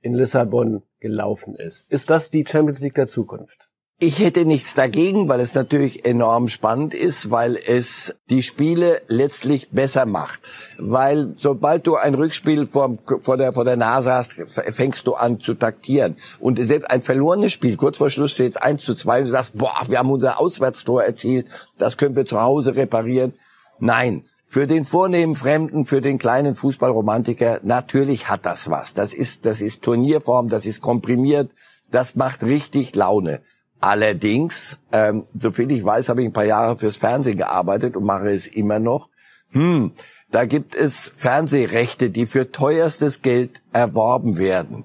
in 0.00 0.14
Lissabon 0.14 0.82
gelaufen 0.98 1.54
ist. 1.54 1.90
Ist 1.90 2.10
das 2.10 2.30
die 2.30 2.44
Champions 2.46 2.80
League 2.80 2.94
der 2.94 3.06
Zukunft? 3.06 3.69
Ich 4.02 4.18
hätte 4.18 4.46
nichts 4.46 4.74
dagegen, 4.74 5.28
weil 5.28 5.40
es 5.40 5.52
natürlich 5.52 6.06
enorm 6.06 6.48
spannend 6.48 6.94
ist, 6.94 7.30
weil 7.30 7.58
es 7.58 8.14
die 8.30 8.42
Spiele 8.42 9.02
letztlich 9.08 9.68
besser 9.72 10.06
macht. 10.06 10.40
Weil 10.78 11.34
sobald 11.36 11.86
du 11.86 11.96
ein 11.96 12.14
Rückspiel 12.14 12.66
vor, 12.66 12.96
vor, 13.20 13.36
der, 13.36 13.52
vor 13.52 13.66
der 13.66 13.76
Nase 13.76 14.10
hast, 14.10 14.32
fängst 14.32 15.06
du 15.06 15.16
an 15.16 15.38
zu 15.38 15.52
taktieren. 15.52 16.16
Und 16.38 16.64
selbst 16.64 16.90
ein 16.90 17.02
verlorenes 17.02 17.52
Spiel, 17.52 17.76
kurz 17.76 17.98
vor 17.98 18.08
Schluss 18.08 18.30
steht 18.30 18.52
es 18.52 18.56
1 18.56 18.82
zu 18.82 18.94
2 18.94 19.18
und 19.18 19.24
du 19.26 19.32
sagst, 19.32 19.58
boah, 19.58 19.82
wir 19.86 19.98
haben 19.98 20.10
unser 20.10 20.40
Auswärtstor 20.40 21.04
erzielt, 21.04 21.48
das 21.76 21.98
können 21.98 22.16
wir 22.16 22.24
zu 22.24 22.40
Hause 22.40 22.76
reparieren. 22.76 23.34
Nein, 23.80 24.24
für 24.46 24.66
den 24.66 24.86
vornehmen 24.86 25.36
Fremden, 25.36 25.84
für 25.84 26.00
den 26.00 26.16
kleinen 26.16 26.54
Fußballromantiker, 26.54 27.60
natürlich 27.64 28.30
hat 28.30 28.46
das 28.46 28.70
was. 28.70 28.94
Das 28.94 29.12
ist, 29.12 29.44
das 29.44 29.60
ist 29.60 29.82
Turnierform, 29.82 30.48
das 30.48 30.64
ist 30.64 30.80
komprimiert, 30.80 31.50
das 31.90 32.14
macht 32.14 32.42
richtig 32.42 32.94
Laune. 32.94 33.42
Allerdings, 33.80 34.78
ähm, 34.92 35.26
soviel 35.36 35.72
ich 35.72 35.84
weiß, 35.84 36.10
habe 36.10 36.22
ich 36.22 36.28
ein 36.28 36.34
paar 36.34 36.44
Jahre 36.44 36.78
fürs 36.78 36.96
Fernsehen 36.96 37.38
gearbeitet 37.38 37.96
und 37.96 38.04
mache 38.04 38.30
es 38.30 38.46
immer 38.46 38.78
noch. 38.78 39.08
Hm, 39.52 39.92
da 40.30 40.44
gibt 40.44 40.74
es 40.74 41.08
Fernsehrechte, 41.08 42.10
die 42.10 42.26
für 42.26 42.52
teuerstes 42.52 43.22
Geld 43.22 43.62
erworben 43.72 44.38
werden. 44.38 44.84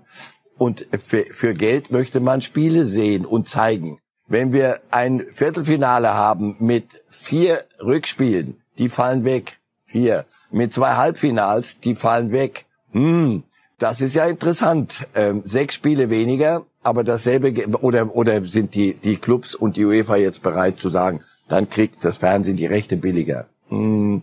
Und 0.57 0.87
für, 1.05 1.25
für 1.31 1.53
Geld 1.53 1.91
möchte 1.91 2.19
man 2.19 2.41
Spiele 2.41 2.85
sehen 2.85 3.25
und 3.25 3.49
zeigen. 3.49 3.99
Wenn 4.27 4.53
wir 4.53 4.79
ein 4.89 5.25
Viertelfinale 5.29 6.13
haben 6.13 6.55
mit 6.59 7.03
vier 7.09 7.63
Rückspielen, 7.79 8.61
die 8.77 8.89
fallen 8.89 9.23
weg. 9.23 9.59
Vier. 9.85 10.25
Mit 10.51 10.73
zwei 10.73 10.95
Halbfinals, 10.95 11.79
die 11.79 11.95
fallen 11.95 12.31
weg. 12.31 12.65
Hm, 12.91 13.43
das 13.79 14.01
ist 14.01 14.15
ja 14.15 14.25
interessant. 14.25 15.07
Ähm, 15.15 15.41
sechs 15.43 15.75
Spiele 15.75 16.09
weniger, 16.09 16.63
aber 16.83 17.03
dasselbe, 17.03 17.67
oder, 17.81 18.15
oder 18.15 18.43
sind 18.43 18.73
die, 18.73 18.93
die 18.93 19.17
Clubs 19.17 19.55
und 19.55 19.75
die 19.75 19.85
UEFA 19.85 20.15
jetzt 20.15 20.41
bereit 20.41 20.79
zu 20.79 20.89
sagen, 20.89 21.21
dann 21.47 21.69
kriegt 21.69 22.03
das 22.03 22.17
Fernsehen 22.17 22.57
die 22.57 22.65
Rechte 22.65 22.97
billiger. 22.97 23.47
Hm. 23.69 24.21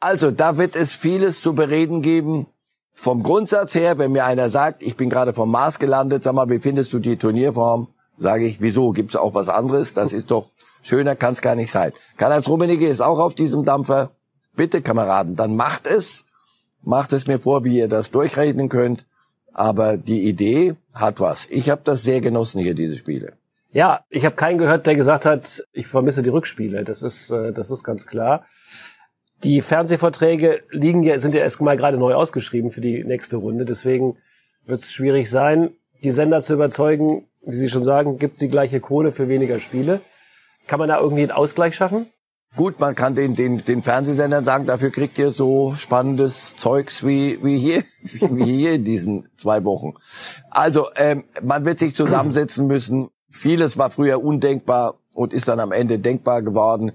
Also, 0.00 0.30
da 0.30 0.56
wird 0.56 0.76
es 0.76 0.92
vieles 0.92 1.40
zu 1.40 1.54
bereden 1.54 2.02
geben. 2.02 2.46
Vom 2.92 3.22
Grundsatz 3.22 3.74
her, 3.74 3.98
wenn 3.98 4.12
mir 4.12 4.26
einer 4.26 4.50
sagt, 4.50 4.82
ich 4.82 4.96
bin 4.96 5.08
gerade 5.08 5.32
vom 5.32 5.50
Mars 5.50 5.78
gelandet, 5.78 6.22
sag 6.22 6.34
mal, 6.34 6.50
wie 6.50 6.58
findest 6.58 6.92
du 6.92 6.98
die 6.98 7.16
Turnierform? 7.16 7.88
Sage 8.18 8.44
ich, 8.44 8.60
wieso? 8.60 8.90
Gibt's 8.90 9.16
auch 9.16 9.32
was 9.32 9.48
anderes? 9.48 9.94
Das 9.94 10.12
ist 10.12 10.30
doch 10.30 10.50
schöner, 10.82 11.16
kann's 11.16 11.40
gar 11.40 11.54
nicht 11.54 11.72
sein. 11.72 11.92
Karl-Heinz 12.18 12.46
Rummenigge 12.46 12.86
ist 12.86 13.00
auch 13.00 13.18
auf 13.18 13.34
diesem 13.34 13.64
Dampfer. 13.64 14.10
Bitte, 14.54 14.82
Kameraden, 14.82 15.36
dann 15.36 15.56
macht 15.56 15.86
es. 15.86 16.24
Macht 16.82 17.12
es 17.12 17.26
mir 17.26 17.38
vor, 17.38 17.64
wie 17.64 17.78
ihr 17.78 17.88
das 17.88 18.10
durchrechnen 18.10 18.68
könnt. 18.68 19.06
Aber 19.52 19.96
die 19.96 20.28
Idee 20.28 20.74
hat 20.94 21.20
was. 21.20 21.46
Ich 21.50 21.70
habe 21.70 21.82
das 21.84 22.02
sehr 22.02 22.20
genossen 22.20 22.60
hier, 22.60 22.74
diese 22.74 22.96
Spiele. 22.96 23.32
Ja, 23.72 24.04
ich 24.08 24.24
habe 24.24 24.36
keinen 24.36 24.58
gehört, 24.58 24.86
der 24.86 24.96
gesagt 24.96 25.24
hat, 25.24 25.64
ich 25.72 25.86
vermisse 25.86 26.22
die 26.22 26.30
Rückspiele. 26.30 26.84
Das 26.84 27.02
ist, 27.02 27.30
äh, 27.30 27.52
das 27.52 27.70
ist 27.70 27.84
ganz 27.84 28.06
klar. 28.06 28.44
Die 29.44 29.60
Fernsehverträge 29.60 30.62
liegen 30.70 31.02
ja, 31.02 31.18
sind 31.18 31.34
ja 31.34 31.40
erst 31.40 31.60
mal 31.60 31.76
gerade 31.76 31.96
neu 31.96 32.14
ausgeschrieben 32.14 32.70
für 32.70 32.80
die 32.80 33.04
nächste 33.04 33.36
Runde. 33.36 33.64
Deswegen 33.64 34.18
wird 34.66 34.80
es 34.80 34.92
schwierig 34.92 35.30
sein, 35.30 35.70
die 36.02 36.10
Sender 36.10 36.42
zu 36.42 36.54
überzeugen. 36.54 37.26
Wie 37.42 37.54
Sie 37.54 37.70
schon 37.70 37.84
sagen, 37.84 38.18
gibt 38.18 38.40
die 38.40 38.48
gleiche 38.48 38.80
Kohle 38.80 39.12
für 39.12 39.28
weniger 39.28 39.60
Spiele. 39.60 40.00
Kann 40.66 40.78
man 40.78 40.88
da 40.88 41.00
irgendwie 41.00 41.22
einen 41.22 41.30
Ausgleich 41.30 41.74
schaffen? 41.74 42.06
Gut, 42.56 42.80
man 42.80 42.96
kann 42.96 43.14
den, 43.14 43.36
den, 43.36 43.64
den 43.64 43.80
Fernsehsendern 43.80 44.44
sagen, 44.44 44.66
dafür 44.66 44.90
kriegt 44.90 45.18
ihr 45.18 45.30
so 45.30 45.74
spannendes 45.76 46.56
Zeugs 46.56 47.06
wie, 47.06 47.38
wie 47.44 47.58
hier, 47.58 47.84
wie 48.02 48.44
hier 48.44 48.72
in 48.72 48.84
diesen 48.84 49.28
zwei 49.38 49.64
Wochen. 49.64 49.94
Also, 50.50 50.88
ähm, 50.96 51.24
man 51.42 51.64
wird 51.64 51.78
sich 51.78 51.94
zusammensetzen 51.94 52.66
müssen. 52.66 53.10
Vieles 53.30 53.78
war 53.78 53.90
früher 53.90 54.22
undenkbar 54.22 54.98
und 55.14 55.32
ist 55.32 55.46
dann 55.46 55.60
am 55.60 55.70
Ende 55.70 56.00
denkbar 56.00 56.42
geworden. 56.42 56.92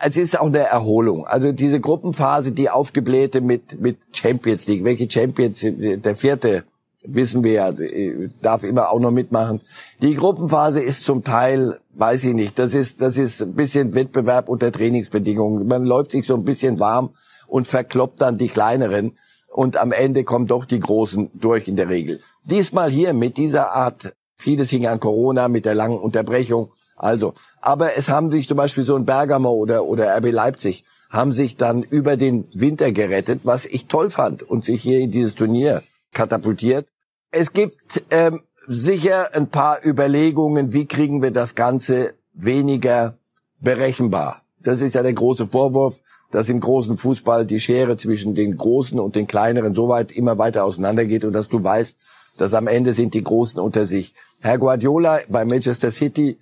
Es 0.00 0.16
ist 0.16 0.38
auch 0.38 0.46
eine 0.46 0.58
Erholung. 0.58 1.26
Also 1.26 1.52
diese 1.52 1.80
Gruppenphase, 1.80 2.52
die 2.52 2.70
aufgeblähte 2.70 3.40
mit, 3.40 3.80
mit 3.80 3.98
Champions 4.12 4.66
League. 4.66 4.84
Welche 4.84 5.10
Champions, 5.10 5.60
der 5.62 6.14
vierte, 6.14 6.64
wissen 7.02 7.44
wir 7.44 7.52
ja, 7.52 7.72
darf 8.42 8.64
immer 8.64 8.90
auch 8.90 9.00
noch 9.00 9.10
mitmachen. 9.10 9.60
Die 10.02 10.14
Gruppenphase 10.14 10.80
ist 10.80 11.04
zum 11.04 11.24
Teil 11.24 11.78
weiß 11.98 12.24
ich 12.24 12.34
nicht. 12.34 12.58
Das 12.58 12.74
ist, 12.74 13.00
das 13.00 13.16
ist 13.16 13.42
ein 13.42 13.54
bisschen 13.54 13.94
Wettbewerb 13.94 14.48
unter 14.48 14.70
Trainingsbedingungen. 14.72 15.66
Man 15.66 15.84
läuft 15.84 16.12
sich 16.12 16.26
so 16.26 16.34
ein 16.34 16.44
bisschen 16.44 16.78
warm 16.78 17.10
und 17.46 17.66
verkloppt 17.66 18.20
dann 18.20 18.38
die 18.38 18.48
kleineren. 18.48 19.18
Und 19.52 19.76
am 19.76 19.92
Ende 19.92 20.24
kommen 20.24 20.46
doch 20.46 20.64
die 20.64 20.80
Großen 20.80 21.30
durch 21.34 21.68
in 21.68 21.76
der 21.76 21.88
Regel. 21.88 22.20
Diesmal 22.44 22.90
hier 22.90 23.12
mit 23.14 23.36
dieser 23.36 23.72
Art, 23.72 24.14
vieles 24.36 24.70
hing 24.70 24.86
an 24.86 25.00
Corona, 25.00 25.48
mit 25.48 25.64
der 25.64 25.74
langen 25.74 25.98
Unterbrechung. 25.98 26.70
Also, 26.96 27.34
aber 27.60 27.96
es 27.96 28.08
haben 28.08 28.30
sich 28.30 28.46
zum 28.46 28.56
Beispiel 28.56 28.84
so 28.84 28.94
ein 28.94 29.06
Bergamo 29.06 29.52
oder, 29.52 29.84
oder 29.84 30.16
RB 30.16 30.30
Leipzig 30.32 30.84
haben 31.10 31.32
sich 31.32 31.56
dann 31.56 31.82
über 31.82 32.16
den 32.16 32.46
Winter 32.52 32.92
gerettet, 32.92 33.40
was 33.44 33.64
ich 33.64 33.86
toll 33.86 34.10
fand 34.10 34.42
und 34.42 34.66
sich 34.66 34.82
hier 34.82 35.00
in 35.00 35.10
dieses 35.10 35.34
Turnier 35.34 35.82
katapultiert. 36.18 36.88
Es 37.30 37.52
gibt 37.52 38.02
ähm, 38.10 38.42
sicher 38.66 39.32
ein 39.34 39.46
paar 39.48 39.78
Überlegungen, 39.86 40.72
wie 40.72 40.86
kriegen 40.86 41.22
wir 41.22 41.30
das 41.30 41.54
Ganze 41.54 42.14
weniger 42.34 43.18
berechenbar. 43.60 44.42
Das 44.60 44.80
ist 44.80 44.96
ja 44.96 45.04
der 45.04 45.12
große 45.12 45.46
Vorwurf, 45.46 46.02
dass 46.32 46.48
im 46.48 46.58
großen 46.58 46.96
Fußball 46.96 47.46
die 47.46 47.60
Schere 47.60 47.96
zwischen 47.96 48.34
den 48.34 48.56
Großen 48.56 48.98
und 48.98 49.14
den 49.14 49.28
Kleineren 49.28 49.76
so 49.76 49.88
weit 49.88 50.10
immer 50.10 50.38
weiter 50.38 50.64
auseinandergeht 50.64 51.24
und 51.24 51.32
dass 51.34 51.48
du 51.48 51.62
weißt, 51.62 51.96
dass 52.36 52.52
am 52.52 52.66
Ende 52.66 52.94
sind 52.94 53.14
die 53.14 53.22
Großen 53.22 53.60
unter 53.60 53.86
sich. 53.86 54.12
Herr 54.40 54.58
Guardiola 54.58 55.20
bei 55.28 55.44
Manchester 55.44 55.92
City 55.92 56.38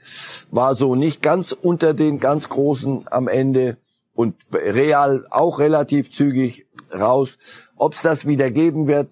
war 0.51 0.75
so 0.75 0.95
nicht 0.95 1.21
ganz 1.21 1.53
unter 1.53 1.93
den 1.93 2.19
ganz 2.19 2.49
Großen 2.49 3.05
am 3.11 3.29
Ende 3.29 3.77
und 4.15 4.35
Real 4.55 5.27
auch 5.31 5.59
relativ 5.59 6.11
zügig 6.11 6.67
raus. 6.93 7.37
Ob 7.77 7.93
es 7.93 8.01
das 8.01 8.27
wieder 8.27 8.51
geben 8.51 8.89
wird, 8.89 9.09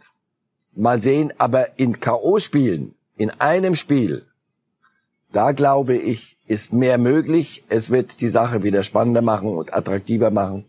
mal 0.76 1.00
sehen. 1.00 1.32
Aber 1.38 1.78
in 1.78 2.00
K.O.-Spielen 2.00 2.94
in 3.16 3.30
einem 3.40 3.74
Spiel, 3.74 4.24
da 5.32 5.52
glaube 5.52 5.96
ich, 5.96 6.36
ist 6.46 6.72
mehr 6.72 6.98
möglich. 6.98 7.64
Es 7.68 7.90
wird 7.90 8.20
die 8.20 8.28
Sache 8.28 8.62
wieder 8.62 8.82
spannender 8.82 9.22
machen 9.22 9.56
und 9.56 9.74
attraktiver 9.74 10.30
machen. 10.30 10.66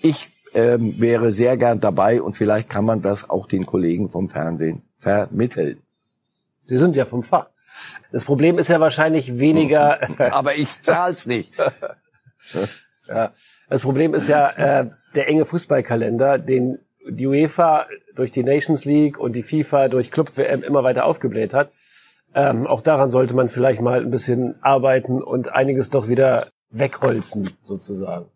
Ich 0.00 0.30
ähm, 0.54 0.98
wäre 0.98 1.32
sehr 1.32 1.56
gern 1.56 1.80
dabei 1.80 2.22
und 2.22 2.36
vielleicht 2.36 2.70
kann 2.70 2.84
man 2.84 3.02
das 3.02 3.28
auch 3.28 3.46
den 3.46 3.66
Kollegen 3.66 4.08
vom 4.08 4.28
Fernsehen 4.28 4.82
vermitteln. 4.98 5.82
Sie 6.64 6.76
sind 6.78 6.96
ja 6.96 7.04
vom 7.04 7.22
Fach. 7.22 7.48
Das 8.10 8.24
Problem 8.24 8.58
ist 8.58 8.68
ja 8.68 8.80
wahrscheinlich 8.80 9.38
weniger. 9.38 10.00
Aber 10.32 10.56
ich 10.56 10.82
zahl's 10.82 11.26
nicht. 11.26 11.54
ja, 13.08 13.32
das 13.68 13.82
Problem 13.82 14.14
ist 14.14 14.28
ja 14.28 14.50
äh, 14.50 14.90
der 15.14 15.28
enge 15.28 15.44
Fußballkalender, 15.44 16.38
den 16.38 16.78
die 17.08 17.26
UEFA 17.26 17.86
durch 18.14 18.30
die 18.30 18.42
Nations 18.42 18.84
League 18.84 19.18
und 19.18 19.36
die 19.36 19.42
FIFA 19.42 19.88
durch 19.88 20.10
Club 20.10 20.36
WM 20.36 20.62
immer 20.62 20.84
weiter 20.84 21.04
aufgebläht 21.04 21.54
hat. 21.54 21.70
Ähm, 22.34 22.66
auch 22.66 22.82
daran 22.82 23.10
sollte 23.10 23.34
man 23.34 23.48
vielleicht 23.48 23.80
mal 23.80 24.00
ein 24.00 24.10
bisschen 24.10 24.56
arbeiten 24.62 25.22
und 25.22 25.54
einiges 25.54 25.90
doch 25.90 26.08
wieder 26.08 26.50
wegholzen, 26.70 27.50
sozusagen. 27.62 28.26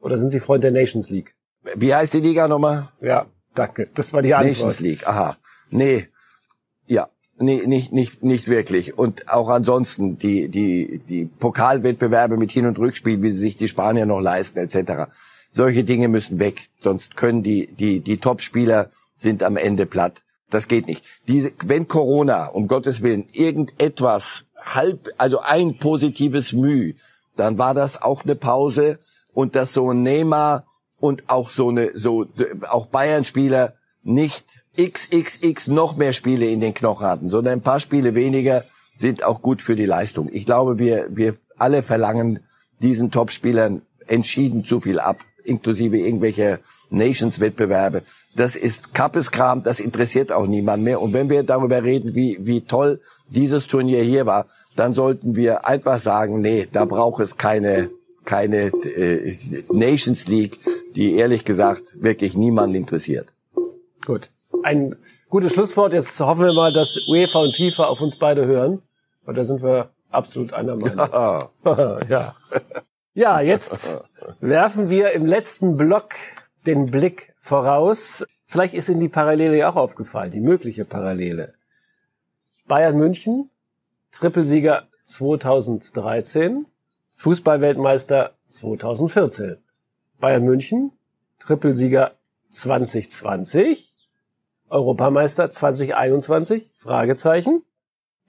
Oder 0.00 0.18
sind 0.18 0.30
Sie 0.30 0.40
Freund 0.40 0.64
der 0.64 0.72
Nations 0.72 1.08
League? 1.10 1.34
Wie 1.76 1.94
heißt 1.94 2.12
die 2.14 2.20
Liga 2.20 2.48
nochmal? 2.48 2.88
Ja, 3.00 3.26
danke. 3.54 3.88
Das 3.94 4.12
war 4.12 4.22
die 4.22 4.34
Antwort. 4.34 4.56
Nations 4.56 4.80
League, 4.80 5.06
aha. 5.06 5.36
Nee. 5.70 6.08
Ja, 6.86 7.08
nee, 7.38 7.62
nicht, 7.66 7.92
nicht, 7.92 8.24
nicht 8.24 8.48
wirklich. 8.48 8.98
Und 8.98 9.30
auch 9.30 9.48
ansonsten 9.48 10.18
die, 10.18 10.48
die, 10.48 11.00
die 11.08 11.26
Pokalwettbewerbe 11.26 12.36
mit 12.36 12.50
Hin- 12.50 12.66
und 12.66 12.78
Rückspiel, 12.78 13.22
wie 13.22 13.30
sie 13.30 13.38
sich 13.38 13.56
die 13.56 13.68
Spanier 13.68 14.06
noch 14.06 14.20
leisten, 14.20 14.58
etc. 14.58 15.12
Solche 15.52 15.84
Dinge 15.84 16.08
müssen 16.08 16.38
weg, 16.38 16.68
sonst 16.80 17.16
können 17.16 17.42
die, 17.42 17.66
die, 17.66 18.00
die 18.00 18.16
Top-Spieler 18.16 18.90
sind 19.14 19.42
am 19.42 19.56
Ende 19.56 19.84
platt. 19.84 20.22
Das 20.50 20.66
geht 20.66 20.86
nicht. 20.86 21.04
Diese, 21.28 21.52
wenn 21.66 21.88
Corona, 21.88 22.46
um 22.46 22.68
Gottes 22.68 23.02
Willen, 23.02 23.28
irgendetwas 23.32 24.44
halb, 24.58 25.10
also 25.18 25.40
ein 25.40 25.78
positives 25.78 26.52
Mühe, 26.52 26.94
dann 27.36 27.58
war 27.58 27.74
das 27.74 28.00
auch 28.00 28.24
eine 28.24 28.34
Pause 28.34 28.98
und 29.34 29.54
dass 29.54 29.74
so 29.74 29.90
ein 29.90 30.02
Neymar 30.02 30.64
und 30.98 31.28
auch 31.28 31.50
so 31.50 31.68
eine, 31.68 31.90
so, 31.94 32.26
auch 32.68 32.86
Bayern-Spieler 32.86 33.74
nicht 34.02 34.46
XXX 34.78 35.68
noch 35.68 35.96
mehr 35.96 36.14
Spiele 36.14 36.46
in 36.46 36.60
den 36.60 36.74
Knochen 36.74 37.06
hatten, 37.06 37.30
sondern 37.30 37.54
ein 37.54 37.62
paar 37.62 37.80
Spiele 37.80 38.14
weniger 38.14 38.64
sind 38.94 39.22
auch 39.22 39.42
gut 39.42 39.60
für 39.60 39.74
die 39.74 39.86
Leistung. 39.86 40.28
Ich 40.32 40.46
glaube, 40.46 40.78
wir, 40.78 41.08
wir 41.10 41.34
alle 41.58 41.82
verlangen 41.82 42.40
diesen 42.80 43.10
Top-Spielern 43.10 43.82
entschieden 44.06 44.64
zu 44.64 44.80
viel 44.80 44.98
ab 44.98 45.18
inklusive 45.44 45.98
irgendwelche 45.98 46.60
Nations-Wettbewerbe. 46.90 48.02
Das 48.36 48.56
ist 48.56 48.94
Kappeskram, 48.94 49.62
das 49.62 49.80
interessiert 49.80 50.32
auch 50.32 50.46
niemand 50.46 50.82
mehr. 50.82 51.00
Und 51.00 51.12
wenn 51.12 51.28
wir 51.28 51.42
darüber 51.42 51.82
reden, 51.82 52.14
wie, 52.14 52.38
wie 52.40 52.62
toll 52.62 53.00
dieses 53.28 53.66
Turnier 53.66 54.02
hier 54.02 54.26
war, 54.26 54.46
dann 54.76 54.94
sollten 54.94 55.36
wir 55.36 55.66
einfach 55.66 56.00
sagen, 56.00 56.40
nee, 56.40 56.66
da 56.70 56.84
braucht 56.84 57.22
es 57.22 57.36
keine, 57.36 57.90
keine 58.24 58.66
äh, 58.68 59.36
Nations 59.70 60.28
League, 60.28 60.60
die 60.94 61.14
ehrlich 61.16 61.44
gesagt 61.44 61.82
wirklich 61.94 62.36
niemanden 62.36 62.76
interessiert. 62.76 63.28
Gut. 64.04 64.30
Ein 64.62 64.96
gutes 65.28 65.52
Schlusswort. 65.52 65.92
Jetzt 65.92 66.18
hoffen 66.20 66.46
wir 66.46 66.52
mal, 66.52 66.72
dass 66.72 66.98
UEFA 67.08 67.40
und 67.40 67.54
FIFA 67.54 67.84
auf 67.84 68.00
uns 68.00 68.16
beide 68.16 68.46
hören. 68.46 68.82
Und 69.24 69.36
da 69.36 69.44
sind 69.44 69.62
wir 69.62 69.90
absolut 70.10 70.52
einer 70.52 70.76
Meinung. 70.76 70.98
Ja. 71.64 72.00
ja. 72.08 72.34
Ja, 73.14 73.40
jetzt 73.40 73.98
werfen 74.40 74.88
wir 74.88 75.12
im 75.12 75.26
letzten 75.26 75.76
Block 75.76 76.14
den 76.66 76.86
Blick 76.86 77.34
voraus. 77.38 78.24
Vielleicht 78.46 78.74
ist 78.74 78.88
Ihnen 78.88 79.00
die 79.00 79.08
Parallele 79.08 79.58
ja 79.58 79.70
auch 79.70 79.76
aufgefallen, 79.76 80.30
die 80.30 80.40
mögliche 80.40 80.84
Parallele. 80.84 81.54
Bayern 82.66 82.96
München, 82.96 83.50
Trippelsieger 84.12 84.88
2013, 85.04 86.66
Fußballweltmeister 87.14 88.32
2014. 88.48 89.58
Bayern 90.20 90.44
München, 90.44 90.92
Trippelsieger 91.38 92.12
2020, 92.50 93.90
Europameister 94.68 95.50
2021, 95.50 96.70
Fragezeichen. 96.76 97.62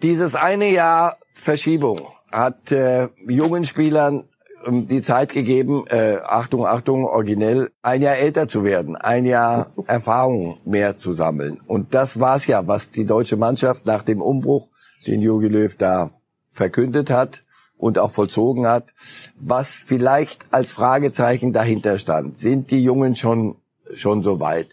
Dieses 0.01 0.35
eine 0.35 0.69
Jahr 0.71 1.17
Verschiebung 1.33 2.01
hat 2.31 2.71
äh, 2.71 3.09
jungen 3.27 3.65
Spielern 3.65 4.27
die 4.65 5.01
Zeit 5.01 5.33
gegeben, 5.33 5.85
äh, 5.87 6.17
Achtung, 6.23 6.65
Achtung, 6.65 7.05
originell, 7.05 7.71
ein 7.81 8.01
Jahr 8.01 8.15
älter 8.15 8.47
zu 8.47 8.63
werden, 8.63 8.95
ein 8.95 9.25
Jahr 9.25 9.71
Erfahrung 9.87 10.59
mehr 10.65 10.99
zu 10.99 11.13
sammeln. 11.13 11.59
Und 11.67 11.93
das 11.93 12.19
war's 12.19 12.47
ja, 12.47 12.67
was 12.67 12.91
die 12.91 13.05
deutsche 13.05 13.37
Mannschaft 13.37 13.85
nach 13.85 14.03
dem 14.03 14.21
Umbruch, 14.21 14.67
den 15.05 15.21
Jogi 15.21 15.47
Löw 15.47 15.75
da 15.75 16.11
verkündet 16.51 17.09
hat 17.09 17.43
und 17.77 17.99
auch 17.99 18.11
vollzogen 18.11 18.65
hat, 18.65 18.93
was 19.35 19.71
vielleicht 19.71 20.45
als 20.51 20.71
Fragezeichen 20.71 21.51
dahinter 21.51 21.99
stand. 21.99 22.37
Sind 22.37 22.71
die 22.71 22.83
Jungen 22.83 23.15
schon, 23.15 23.55
schon 23.93 24.23
so 24.23 24.39
weit? 24.39 24.69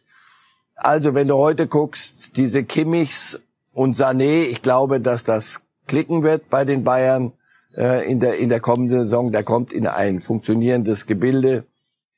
Also, 0.76 1.14
wenn 1.14 1.28
du 1.28 1.36
heute 1.36 1.66
guckst, 1.66 2.36
diese 2.36 2.64
Kimmichs 2.64 3.38
und 3.72 3.96
Sané, 3.96 4.44
ich 4.44 4.62
glaube, 4.62 5.00
dass 5.00 5.24
das 5.24 5.60
klicken 5.86 6.22
wird 6.22 6.48
bei 6.48 6.64
den 6.64 6.84
Bayern 6.84 7.32
äh, 7.76 8.10
in 8.10 8.20
der 8.20 8.36
in 8.38 8.48
der 8.48 8.60
kommenden 8.60 9.00
Saison. 9.00 9.32
Der 9.32 9.42
kommt 9.42 9.72
in 9.72 9.86
ein 9.86 10.20
funktionierendes 10.20 11.06
Gebilde 11.06 11.64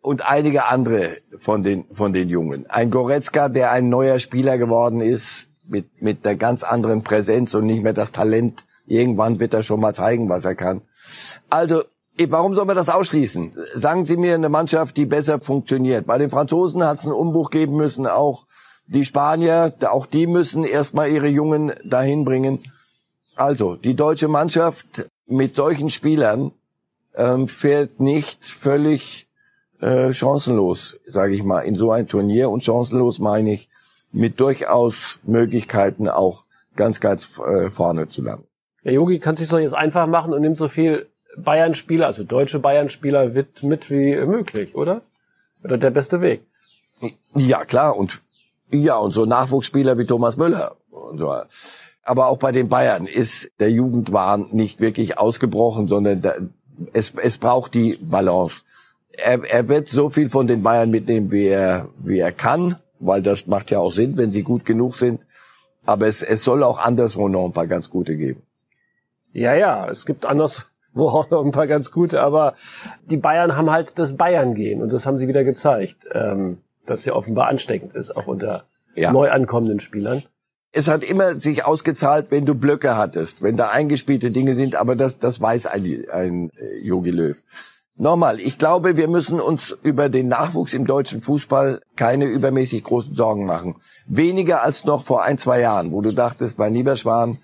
und 0.01 0.29
einige 0.29 0.67
andere 0.67 1.19
von 1.39 1.63
den 1.63 1.85
von 1.93 2.13
den 2.13 2.29
Jungen. 2.29 2.67
Ein 2.69 2.91
Goretzka, 2.91 3.49
der 3.49 3.71
ein 3.71 3.89
neuer 3.89 4.19
Spieler 4.19 4.59
geworden 4.59 5.01
ist 5.01 5.49
mit 5.67 6.03
mit 6.03 6.25
der 6.25 6.37
ganz 6.37 6.63
anderen 6.63 7.03
Präsenz 7.03 7.55
und 7.55 7.67
nicht 7.67 7.83
mehr 7.83 7.93
das 7.93 8.13
Talent. 8.13 8.65
Irgendwann 8.87 9.41
wird 9.41 9.55
er 9.55 9.63
schon 9.63 9.81
mal 9.81 9.95
zeigen, 9.95 10.29
was 10.29 10.45
er 10.45 10.55
kann. 10.55 10.83
Also 11.51 11.85
Warum 12.29 12.55
soll 12.55 12.67
man 12.67 12.77
das 12.77 12.91
ausschließen? 12.91 13.57
Sagen 13.75 14.05
Sie 14.05 14.19
mir 14.19 14.35
eine 14.35 14.51
Mannschaft, 14.51 14.97
die 14.97 15.07
besser 15.07 15.41
funktioniert. 15.41 16.07
Bei 16.07 16.19
den 16.19 16.29
Franzosen 16.29 16.85
hat 16.85 17.01
es 17.01 17.07
einen 17.07 17.15
Umbruch 17.15 17.51
geben 17.51 17.77
müssen, 17.77 18.07
auch 18.07 18.47
die 18.87 19.05
Spanier, 19.05 19.73
auch 19.89 20.07
die 20.07 20.27
müssen 20.27 20.65
erstmal 20.65 21.11
ihre 21.11 21.29
Jungen 21.29 21.73
dahin 21.85 22.25
bringen. 22.25 22.61
Also, 23.35 23.77
die 23.77 23.95
deutsche 23.95 24.29
Mannschaft 24.29 25.09
mit 25.33 25.57
solchen 25.57 25.91
Spielern 25.91 26.53
ähm, 27.15 27.49
fährt 27.49 28.01
nicht 28.01 28.45
völlig 28.45 29.29
äh, 29.81 30.13
chancenlos, 30.13 30.99
sage 31.07 31.35
ich 31.35 31.43
mal, 31.43 31.61
in 31.61 31.77
so 31.77 31.91
ein 31.91 32.07
Turnier. 32.07 32.51
Und 32.51 32.63
chancenlos 32.65 33.19
meine 33.19 33.53
ich 33.53 33.69
mit 34.13 34.41
durchaus 34.41 35.19
Möglichkeiten 35.23 36.09
auch 36.09 36.45
ganz, 36.77 37.01
ganz 37.01 37.39
äh, 37.39 37.71
vorne 37.71 38.09
zu 38.09 38.23
landen. 38.23 38.47
Der 38.85 38.93
Yogi 38.93 39.19
kann 39.19 39.37
sich 39.37 39.49
doch 39.49 39.59
jetzt 39.59 39.75
einfach 39.75 40.07
machen 40.07 40.33
und 40.33 40.43
nimmt 40.43 40.57
so 40.57 40.69
viel 40.69 41.09
Bayern-Spieler, 41.37 42.07
also 42.07 42.25
deutsche 42.25 42.59
Bayern-Spieler 42.59 43.33
mit 43.63 43.91
wie 43.91 44.17
möglich, 44.17 44.75
oder? 44.75 45.03
Oder 45.65 45.79
der 45.79 45.91
beste 45.91 46.21
Weg? 46.21 46.43
Ja, 47.35 47.65
klar. 47.65 47.97
Und 47.97 48.23
ja, 48.71 48.97
und 48.97 49.13
so 49.13 49.25
Nachwuchsspieler 49.25 49.99
wie 49.99 50.07
Thomas 50.07 50.37
Müller. 50.37 50.77
Und 50.91 51.19
so. 51.19 51.33
Aber 52.05 52.27
auch 52.27 52.39
bei 52.39 52.53
den 52.53 52.69
Bayern 52.69 53.07
ist 53.07 53.51
der 53.61 53.71
Jugendwahn 53.71 54.49
nicht 54.51 54.81
wirklich 54.81 55.19
ausgebrochen, 55.19 55.89
sondern 55.89 56.21
da, 56.21 56.35
es, 56.93 57.13
es 57.17 57.39
braucht 57.39 57.75
die 57.75 57.99
Balance. 58.01 58.57
Er, 59.13 59.45
er 59.45 59.69
wird 59.69 59.89
so 59.89 60.11
viel 60.11 60.29
von 60.29 60.47
den 60.47 60.63
Bayern 60.63 60.91
mitnehmen, 60.91 61.31
wie 61.31 61.47
er, 61.47 61.89
wie 62.03 62.19
er 62.19 62.33
kann, 62.33 62.77
weil 62.99 63.23
das 63.23 63.47
macht 63.47 63.71
ja 63.71 63.79
auch 63.79 63.93
Sinn, 63.93 64.17
wenn 64.17 64.33
sie 64.33 64.43
gut 64.43 64.65
genug 64.65 64.97
sind. 64.97 65.21
Aber 65.85 66.07
es, 66.07 66.23
es 66.23 66.45
soll 66.45 66.63
auch 66.63 66.79
anderswo 66.79 67.29
noch 67.29 67.45
ein 67.45 67.53
paar 67.53 67.67
ganz 67.67 67.91
gute 67.91 68.17
geben. 68.17 68.43
Ja, 69.33 69.55
ja, 69.55 69.89
es 69.89 70.07
gibt 70.07 70.27
anderswo 70.27 70.65
auch 70.97 71.31
noch 71.31 71.45
ein 71.45 71.53
paar 71.53 71.67
ganz 71.67 71.91
gute, 71.91 72.23
aber 72.23 72.55
die 73.05 73.17
Bayern 73.17 73.57
haben 73.57 73.71
halt 73.71 73.99
das 73.99 74.17
Bayern 74.17 74.55
gehen 74.55 74.83
und 74.83 74.93
das 74.93 75.07
haben 75.07 75.19
sie 75.19 75.29
wieder 75.29 75.45
gezeigt, 75.45 76.07
ähm, 76.13 76.59
dass 76.87 77.05
ja 77.05 77.15
offenbar 77.15 77.49
ansteckend 77.49 77.95
ist, 77.95 78.17
auch 78.17 78.27
unter 78.27 78.65
ja. 78.95 79.13
neu 79.13 79.31
ankommenden 79.31 79.81
Spielern 79.81 80.23
es 80.73 80.89
hat 80.89 81.05
immer 81.05 81.39
sich 81.39 81.65
ausgezahlt, 81.65 82.31
wenn 82.31 82.47
du 82.47 82.55
Blöcke 82.55 82.97
hattest, 82.97 83.43
wenn 83.43 83.57
da 83.57 83.69
eingespielte 83.69 84.31
Dinge 84.31 84.55
sind, 84.55 84.75
aber 84.75 84.97
das, 84.97 85.19
das 85.19 85.41
weiß 85.41 85.67
ein, 85.67 86.05
ein 86.11 86.51
äh, 86.59 86.79
Jogi 86.83 87.11
Löw. 87.11 87.37
Nochmal, 87.95 88.41
ich 88.41 88.57
glaube, 88.57 88.97
wir 88.97 89.07
müssen 89.07 89.39
uns 89.39 89.77
über 89.83 90.09
den 90.09 90.29
Nachwuchs 90.29 90.73
im 90.73 90.87
deutschen 90.87 91.21
Fußball 91.21 91.83
keine 91.95 92.25
übermäßig 92.25 92.83
großen 92.83 93.15
Sorgen 93.15 93.45
machen. 93.45 93.77
Weniger 94.07 94.63
als 94.63 94.85
noch 94.87 95.05
vor 95.05 95.23
ein, 95.23 95.37
zwei 95.37 95.61
Jahren, 95.61 95.93
wo 95.93 96.01
du 96.01 96.15
dachtest, 96.15 96.57
bei 96.57 96.71
Nieberschwan, 96.71 97.37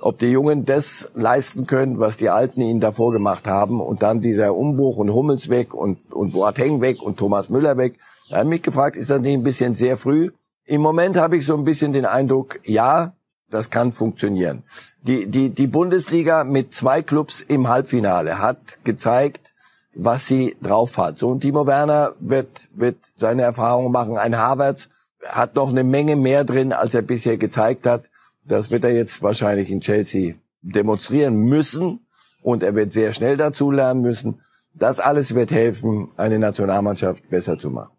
ob 0.00 0.18
die 0.18 0.26
Jungen 0.26 0.64
das 0.64 1.08
leisten 1.14 1.68
können, 1.68 2.00
was 2.00 2.16
die 2.16 2.28
Alten 2.28 2.60
ihnen 2.60 2.80
davor 2.80 3.12
gemacht 3.12 3.46
haben 3.46 3.80
und 3.80 4.02
dann 4.02 4.20
dieser 4.20 4.56
Umbruch 4.56 4.96
und 4.96 5.12
Hummels 5.12 5.48
weg 5.48 5.74
und, 5.74 6.12
und 6.12 6.32
Boateng 6.32 6.80
weg 6.80 7.00
und 7.00 7.16
Thomas 7.16 7.48
Müller 7.48 7.76
weg. 7.76 7.94
Da 8.28 8.38
habe 8.38 8.46
ich 8.46 8.50
mich 8.50 8.62
gefragt, 8.62 8.96
ist 8.96 9.10
das 9.10 9.20
nicht 9.20 9.34
ein 9.34 9.44
bisschen 9.44 9.74
sehr 9.74 9.96
früh? 9.96 10.30
Im 10.66 10.80
Moment 10.80 11.16
habe 11.16 11.36
ich 11.36 11.46
so 11.46 11.56
ein 11.56 11.64
bisschen 11.64 11.92
den 11.92 12.06
Eindruck, 12.06 12.60
ja, 12.64 13.12
das 13.50 13.70
kann 13.70 13.92
funktionieren. 13.92 14.62
Die, 15.02 15.26
die, 15.26 15.50
die 15.50 15.66
Bundesliga 15.66 16.44
mit 16.44 16.74
zwei 16.74 17.02
Clubs 17.02 17.42
im 17.42 17.68
Halbfinale 17.68 18.38
hat 18.38 18.82
gezeigt, 18.84 19.52
was 19.94 20.26
sie 20.26 20.56
drauf 20.62 20.98
hat. 20.98 21.18
So 21.18 21.32
ein 21.32 21.40
Timo 21.40 21.66
Werner 21.66 22.14
wird, 22.18 22.48
wird 22.74 22.96
seine 23.16 23.42
Erfahrungen 23.42 23.92
machen. 23.92 24.16
Ein 24.16 24.36
Havertz 24.36 24.88
hat 25.24 25.54
noch 25.54 25.68
eine 25.68 25.84
Menge 25.84 26.16
mehr 26.16 26.44
drin, 26.44 26.72
als 26.72 26.94
er 26.94 27.02
bisher 27.02 27.36
gezeigt 27.36 27.86
hat. 27.86 28.04
Das 28.44 28.70
wird 28.70 28.84
er 28.84 28.92
jetzt 28.92 29.22
wahrscheinlich 29.22 29.70
in 29.70 29.80
Chelsea 29.80 30.34
demonstrieren 30.62 31.36
müssen. 31.36 32.06
Und 32.42 32.62
er 32.62 32.74
wird 32.74 32.92
sehr 32.92 33.12
schnell 33.12 33.36
dazu 33.36 33.70
lernen 33.70 34.02
müssen. 34.02 34.40
Das 34.74 34.98
alles 34.98 35.34
wird 35.34 35.50
helfen, 35.50 36.10
eine 36.16 36.38
Nationalmannschaft 36.38 37.28
besser 37.30 37.58
zu 37.58 37.70
machen. 37.70 37.93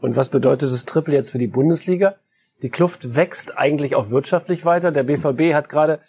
Und 0.00 0.16
was 0.16 0.28
bedeutet 0.28 0.72
das 0.72 0.86
Triple 0.86 1.14
jetzt 1.14 1.30
für 1.30 1.38
die 1.38 1.46
Bundesliga? 1.46 2.16
Die 2.62 2.70
Kluft 2.70 3.14
wächst 3.16 3.56
eigentlich 3.58 3.94
auch 3.94 4.10
wirtschaftlich 4.10 4.64
weiter. 4.64 4.92
Der 4.92 5.02
BVB 5.02 5.54
hat 5.54 5.68
gerade 5.68 6.00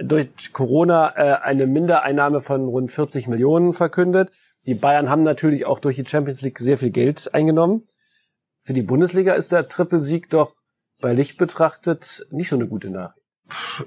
durch 0.00 0.52
Corona 0.52 1.12
äh, 1.16 1.42
eine 1.42 1.66
Mindereinnahme 1.66 2.40
von 2.40 2.66
rund 2.66 2.92
40 2.92 3.28
Millionen 3.28 3.72
verkündet. 3.72 4.30
Die 4.66 4.74
Bayern 4.74 5.10
haben 5.10 5.22
natürlich 5.22 5.66
auch 5.66 5.80
durch 5.80 5.96
die 5.96 6.06
Champions 6.06 6.42
League 6.42 6.58
sehr 6.58 6.78
viel 6.78 6.90
Geld 6.90 7.34
eingenommen. 7.34 7.86
Für 8.60 8.72
die 8.72 8.82
Bundesliga 8.82 9.34
ist 9.34 9.52
der 9.52 9.68
Trippelsieg 9.68 10.30
doch 10.30 10.54
bei 11.00 11.12
Licht 11.12 11.36
betrachtet 11.36 12.26
nicht 12.30 12.48
so 12.48 12.56
eine 12.56 12.68
gute 12.68 12.90
Nachricht. 12.90 13.21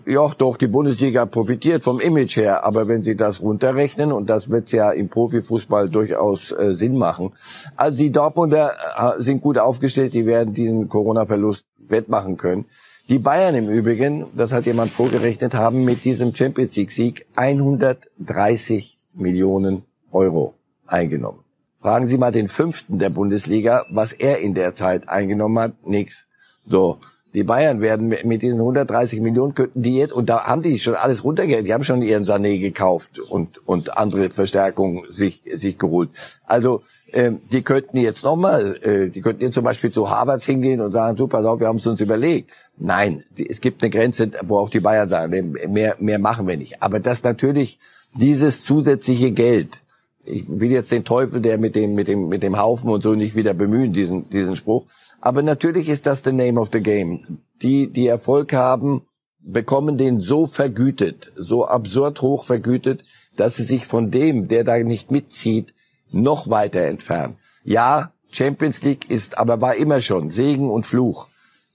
Ja, 0.05 0.29
doch, 0.37 0.57
die 0.57 0.67
Bundesliga 0.67 1.25
profitiert 1.25 1.83
vom 1.83 1.99
Image 1.99 2.37
her, 2.37 2.65
aber 2.65 2.87
wenn 2.87 3.03
Sie 3.03 3.15
das 3.15 3.41
runterrechnen, 3.41 4.11
und 4.11 4.29
das 4.29 4.49
wird 4.49 4.71
ja 4.71 4.91
im 4.91 5.09
Profifußball 5.09 5.89
durchaus 5.89 6.51
äh, 6.51 6.73
Sinn 6.73 6.97
machen, 6.97 7.31
also 7.75 7.97
die 7.97 8.11
Dortmunder 8.11 8.73
äh, 8.97 9.21
sind 9.21 9.41
gut 9.41 9.57
aufgestellt, 9.57 10.13
die 10.13 10.25
werden 10.25 10.53
diesen 10.53 10.89
Corona-Verlust 10.89 11.65
wettmachen 11.77 12.37
können. 12.37 12.65
Die 13.07 13.19
Bayern 13.19 13.53
im 13.53 13.69
Übrigen, 13.69 14.25
das 14.35 14.51
hat 14.51 14.65
jemand 14.65 14.89
vorgerechnet, 14.89 15.53
haben 15.53 15.85
mit 15.85 16.03
diesem 16.05 16.33
Champions 16.33 16.75
League-Sieg 16.75 17.27
130 17.35 18.97
Millionen 19.13 19.83
Euro 20.11 20.55
eingenommen. 20.87 21.39
Fragen 21.81 22.07
Sie 22.07 22.17
mal 22.17 22.31
den 22.31 22.47
fünften 22.47 22.97
der 22.97 23.11
Bundesliga, 23.11 23.85
was 23.91 24.11
er 24.11 24.39
in 24.39 24.55
der 24.55 24.73
Zeit 24.73 25.07
eingenommen 25.07 25.59
hat. 25.59 25.85
Nix. 25.85 26.25
So. 26.65 26.97
Die 27.35 27.43
Bayern 27.43 27.81
werden 27.81 28.15
mit 28.23 28.41
diesen 28.41 28.59
130 28.59 29.19
Millionen 29.19 29.53
könnten 29.53 29.81
die 29.81 29.97
jetzt, 29.97 30.13
und 30.13 30.29
da 30.29 30.45
haben 30.45 30.61
die 30.61 30.79
schon 30.79 30.95
alles 30.95 31.25
runtergehört, 31.25 31.67
die 31.67 31.73
haben 31.73 31.83
schon 31.83 32.01
ihren 32.01 32.23
Sané 32.23 32.59
gekauft 32.59 33.19
und, 33.19 33.59
und 33.67 33.97
andere 33.97 34.29
Verstärkungen 34.29 35.03
sich, 35.09 35.41
sich 35.51 35.77
geholt. 35.77 36.11
Also, 36.45 36.81
ähm, 37.11 37.41
die 37.51 37.61
könnten 37.61 37.97
jetzt 37.97 38.23
nochmal, 38.23 38.77
äh, 38.81 39.09
die 39.09 39.19
könnten 39.19 39.41
jetzt 39.41 39.55
zum 39.55 39.65
Beispiel 39.65 39.91
zu 39.91 40.09
Harvard 40.09 40.43
hingehen 40.43 40.79
und 40.79 40.93
sagen, 40.93 41.17
super, 41.17 41.45
auf, 41.45 41.59
wir 41.59 41.67
haben 41.67 41.75
es 41.75 41.85
uns 41.85 41.99
überlegt. 41.99 42.51
Nein, 42.77 43.25
die, 43.37 43.49
es 43.49 43.59
gibt 43.59 43.83
eine 43.83 43.89
Grenze, 43.89 44.31
wo 44.45 44.57
auch 44.57 44.69
die 44.69 44.79
Bayern 44.79 45.09
sagen, 45.09 45.57
mehr, 45.67 45.97
mehr 45.99 46.19
machen 46.19 46.47
wir 46.47 46.55
nicht. 46.55 46.81
Aber 46.81 47.01
dass 47.01 47.23
natürlich 47.23 47.79
dieses 48.13 48.63
zusätzliche 48.63 49.31
Geld, 49.31 49.81
ich 50.23 50.45
will 50.47 50.71
jetzt 50.71 50.91
den 50.93 51.03
Teufel, 51.03 51.41
der 51.41 51.57
mit 51.57 51.75
dem, 51.75 51.95
mit 51.95 52.07
dem, 52.07 52.29
mit 52.29 52.43
dem 52.43 52.57
Haufen 52.57 52.89
und 52.89 53.03
so 53.03 53.13
nicht 53.13 53.35
wieder 53.35 53.53
bemühen, 53.53 53.91
diesen, 53.91 54.29
diesen 54.29 54.55
Spruch, 54.55 54.85
aber 55.21 55.41
natürlich 55.41 55.89
ist 55.89 56.05
das 56.05 56.23
the 56.23 56.31
name 56.31 56.59
of 56.59 56.69
the 56.71 56.81
game. 56.81 57.39
Die, 57.61 57.91
die 57.91 58.07
Erfolg 58.07 58.53
haben, 58.53 59.03
bekommen 59.39 59.97
den 59.97 60.19
so 60.19 60.47
vergütet, 60.47 61.31
so 61.35 61.65
absurd 61.65 62.21
hoch 62.21 62.45
vergütet, 62.45 63.05
dass 63.35 63.55
sie 63.55 63.63
sich 63.63 63.85
von 63.85 64.11
dem, 64.11 64.47
der 64.47 64.63
da 64.63 64.77
nicht 64.79 65.11
mitzieht, 65.11 65.73
noch 66.11 66.49
weiter 66.49 66.81
entfernen. 66.81 67.35
Ja, 67.63 68.11
Champions 68.31 68.83
League 68.83 69.09
ist, 69.09 69.37
aber 69.37 69.61
war 69.61 69.75
immer 69.75 70.01
schon 70.01 70.31
Segen 70.31 70.69
und 70.69 70.85
Fluch. 70.85 71.29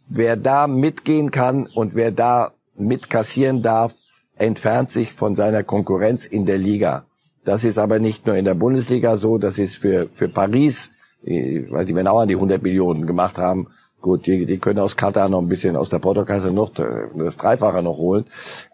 Wer 0.08 0.36
da 0.36 0.66
mitgehen 0.66 1.30
kann 1.30 1.66
und 1.66 1.94
wer 1.94 2.10
da 2.10 2.52
mitkassieren 2.76 3.62
darf, 3.62 3.94
entfernt 4.36 4.90
sich 4.90 5.12
von 5.12 5.34
seiner 5.34 5.62
Konkurrenz 5.62 6.24
in 6.26 6.46
der 6.46 6.58
Liga. 6.58 7.04
Das 7.44 7.64
ist 7.64 7.78
aber 7.78 7.98
nicht 7.98 8.26
nur 8.26 8.36
in 8.36 8.44
der 8.44 8.54
Bundesliga 8.54 9.16
so, 9.16 9.38
das 9.38 9.58
ist 9.58 9.76
für, 9.76 10.08
für 10.12 10.28
Paris 10.28 10.90
weil 11.22 11.84
die 11.86 11.94
an 11.96 12.28
die 12.28 12.34
100 12.34 12.62
Millionen 12.62 13.06
gemacht 13.06 13.38
haben. 13.38 13.68
Gut, 14.00 14.26
die, 14.26 14.46
die 14.46 14.58
können 14.58 14.78
aus 14.78 14.96
Katar 14.96 15.28
noch 15.28 15.40
ein 15.40 15.48
bisschen, 15.48 15.76
aus 15.76 15.90
der 15.90 15.98
Portokasse 15.98 16.50
noch 16.50 16.70
das 16.70 17.36
Dreifache 17.36 17.82
noch 17.82 17.98
holen. 17.98 18.24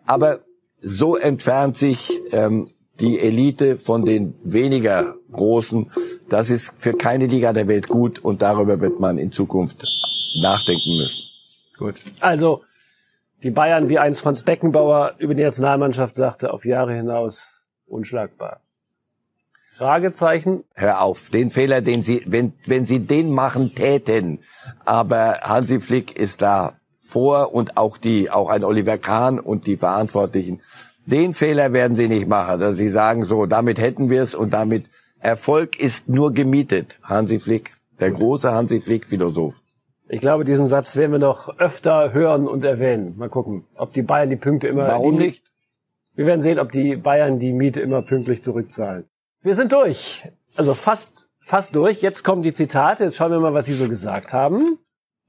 Aber 0.07 0.41
so 0.81 1.17
entfernt 1.17 1.77
sich 1.77 2.13
ähm, 2.33 2.71
die 3.01 3.19
Elite 3.19 3.77
von 3.77 4.03
den 4.03 4.35
weniger 4.45 5.15
großen. 5.33 5.91
Das 6.29 6.51
ist 6.51 6.73
für 6.79 6.93
keine 6.93 7.27
Liga 7.27 7.53
der 7.53 7.67
Welt 7.69 7.89
gut 7.89 8.21
und 8.21 8.43
darüber 8.43 8.81
wird 8.81 9.01
man 9.01 9.19
in 9.19 9.33
Zukunft 9.33 9.85
nachdenken 10.41 10.97
müssen. 10.97 11.23
Gut. 11.79 11.97
Also 12.21 12.63
die 13.43 13.51
Bayern, 13.51 13.89
wie 13.89 13.99
einst 13.99 14.23
Franz 14.23 14.43
Beckenbauer 14.43 15.15
über 15.19 15.35
die 15.35 15.43
Nationalmannschaft 15.43 16.15
sagte, 16.15 16.53
auf 16.53 16.65
Jahre 16.65 16.95
hinaus 16.95 17.65
unschlagbar. 17.87 18.61
Fragezeichen. 19.77 20.65
Hör 20.75 21.03
auf, 21.03 21.29
den 21.29 21.51
Fehler, 21.51 21.83
den 21.83 22.03
Sie, 22.03 22.23
wenn, 22.27 22.55
wenn 22.65 22.87
Sie 22.87 23.01
den 23.01 23.31
machen 23.31 23.75
täten, 23.75 24.39
aber 24.87 25.41
Hansi 25.43 25.81
Flick 25.81 26.19
ist 26.19 26.41
da 26.41 26.75
vor 27.03 27.55
und 27.55 27.77
auch 27.77 27.99
die, 27.99 28.31
auch 28.31 28.49
ein 28.49 28.65
Oliver 28.65 28.97
Kahn 28.97 29.39
und 29.39 29.67
die 29.67 29.77
Verantwortlichen. 29.77 30.61
Den 31.05 31.35
Fehler 31.35 31.73
werden 31.75 31.97
Sie 31.97 32.09
nicht 32.09 32.27
machen, 32.27 32.59
dass 32.59 32.77
Sie 32.77 32.89
sagen, 32.89 33.25
so, 33.25 33.45
damit 33.45 33.79
hätten 33.79 34.09
wir 34.09 34.23
es 34.23 34.35
und 34.35 34.55
damit 34.55 34.87
Erfolg 35.21 35.79
ist 35.79 36.09
nur 36.09 36.33
gemietet. 36.33 36.99
Hansi 37.03 37.39
Flick, 37.39 37.75
der 38.01 38.13
große 38.13 38.51
Hansi 38.51 38.81
Flick 38.81 39.07
Philosoph. 39.07 39.63
Ich 40.09 40.21
glaube, 40.21 40.45
diesen 40.45 40.69
Satz 40.69 40.97
werden 40.97 41.13
wir 41.13 41.19
noch 41.19 41.59
öfter 41.59 42.13
hören 42.13 42.49
und 42.49 42.65
erwähnen. 42.65 43.15
Mal 43.19 43.29
gucken, 43.29 43.65
ob 43.75 43.93
die 43.93 44.03
Bayern 44.03 44.31
die 44.31 44.37
Punkte 44.37 44.69
immer. 44.69 44.87
Warum 44.87 45.17
nicht? 45.17 45.45
Wir 46.15 46.27
werden 46.27 46.41
sehen, 46.41 46.59
ob 46.59 46.73
die 46.73 46.97
Bayern 46.97 47.39
die 47.39 47.53
Miete 47.53 47.81
immer 47.81 48.03
pünktlich 48.03 48.43
zurückzahlen. 48.43 49.05
Wir 49.47 49.55
sind 49.55 49.71
durch. 49.71 50.25
Also 50.57 50.75
fast, 50.75 51.29
fast 51.41 51.77
durch. 51.77 52.03
Jetzt 52.03 52.25
kommen 52.25 52.43
die 52.43 52.53
Zitate. 52.53 53.05
Jetzt 53.05 53.15
schauen 53.15 53.31
wir 53.31 53.39
mal, 53.39 53.55
was 53.55 53.67
Sie 53.67 53.75
so 53.75 53.89
gesagt 53.89 54.33
haben. 54.33 54.81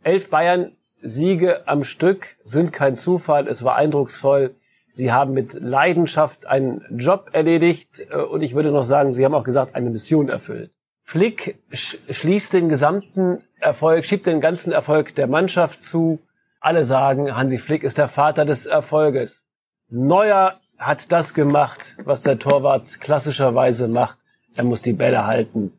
Elf 0.01 0.31
Bayern 0.31 0.71
Siege 1.03 1.67
am 1.67 1.83
Stück 1.83 2.35
sind 2.43 2.73
kein 2.73 2.95
Zufall. 2.95 3.47
Es 3.47 3.63
war 3.63 3.75
eindrucksvoll. 3.75 4.55
Sie 4.89 5.11
haben 5.11 5.33
mit 5.33 5.53
Leidenschaft 5.53 6.47
einen 6.47 6.83
Job 6.97 7.29
erledigt. 7.33 8.07
Äh, 8.09 8.15
und 8.15 8.41
ich 8.41 8.55
würde 8.55 8.71
noch 8.71 8.85
sagen, 8.85 9.11
Sie 9.11 9.23
haben 9.23 9.35
auch 9.35 9.43
gesagt, 9.43 9.75
eine 9.75 9.91
Mission 9.91 10.29
erfüllt. 10.29 10.71
Flick 11.03 11.59
schließt 11.69 12.53
den 12.53 12.69
gesamten 12.69 13.43
Erfolg, 13.59 14.03
schiebt 14.03 14.25
den 14.25 14.41
ganzen 14.41 14.71
Erfolg 14.71 15.13
der 15.13 15.27
Mannschaft 15.27 15.83
zu. 15.83 16.17
Alle 16.59 16.85
sagen, 16.85 17.37
Hansi 17.37 17.59
Flick 17.59 17.83
ist 17.83 17.99
der 17.99 18.09
Vater 18.09 18.45
des 18.45 18.65
Erfolges. 18.65 19.43
Neuer 19.89 20.55
hat 20.77 21.11
das 21.11 21.33
gemacht, 21.33 21.95
was 22.03 22.23
der 22.23 22.39
Torwart 22.39 22.99
klassischerweise 22.99 23.87
macht. 23.87 24.17
Er 24.55 24.63
muss 24.63 24.81
die 24.81 24.93
Bälle 24.93 25.25
halten. 25.25 25.73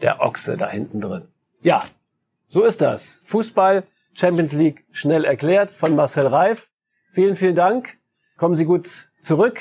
Der 0.00 0.20
Ochse 0.20 0.56
da 0.56 0.68
hinten 0.68 1.00
drin. 1.00 1.22
Ja, 1.60 1.82
so 2.48 2.64
ist 2.64 2.80
das. 2.80 3.20
Fußball, 3.24 3.82
Champions 4.14 4.52
League 4.52 4.84
schnell 4.92 5.24
erklärt 5.24 5.70
von 5.70 5.96
Marcel 5.96 6.26
Reif. 6.26 6.68
Vielen, 7.12 7.34
vielen 7.34 7.56
Dank. 7.56 7.98
Kommen 8.36 8.54
Sie 8.54 8.64
gut 8.64 9.08
zurück. 9.20 9.60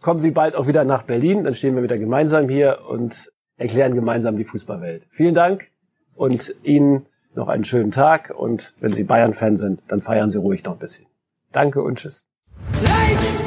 Kommen 0.00 0.20
Sie 0.20 0.30
bald 0.30 0.54
auch 0.54 0.66
wieder 0.66 0.84
nach 0.84 1.02
Berlin. 1.02 1.44
Dann 1.44 1.54
stehen 1.54 1.74
wir 1.74 1.82
wieder 1.82 1.98
gemeinsam 1.98 2.48
hier 2.48 2.82
und 2.88 3.32
erklären 3.56 3.94
gemeinsam 3.94 4.36
die 4.36 4.44
Fußballwelt. 4.44 5.06
Vielen 5.10 5.34
Dank 5.34 5.70
und 6.14 6.54
Ihnen 6.62 7.06
noch 7.34 7.48
einen 7.48 7.64
schönen 7.64 7.90
Tag 7.90 8.32
und 8.36 8.74
wenn 8.80 8.92
Sie 8.92 9.04
Bayern-Fan 9.04 9.56
sind, 9.56 9.80
dann 9.88 10.00
feiern 10.00 10.30
Sie 10.30 10.38
ruhig 10.38 10.64
noch 10.64 10.74
ein 10.74 10.78
bisschen. 10.78 11.06
Danke 11.52 11.82
und 11.82 11.98
tschüss. 11.98 12.28
Light! 12.82 13.45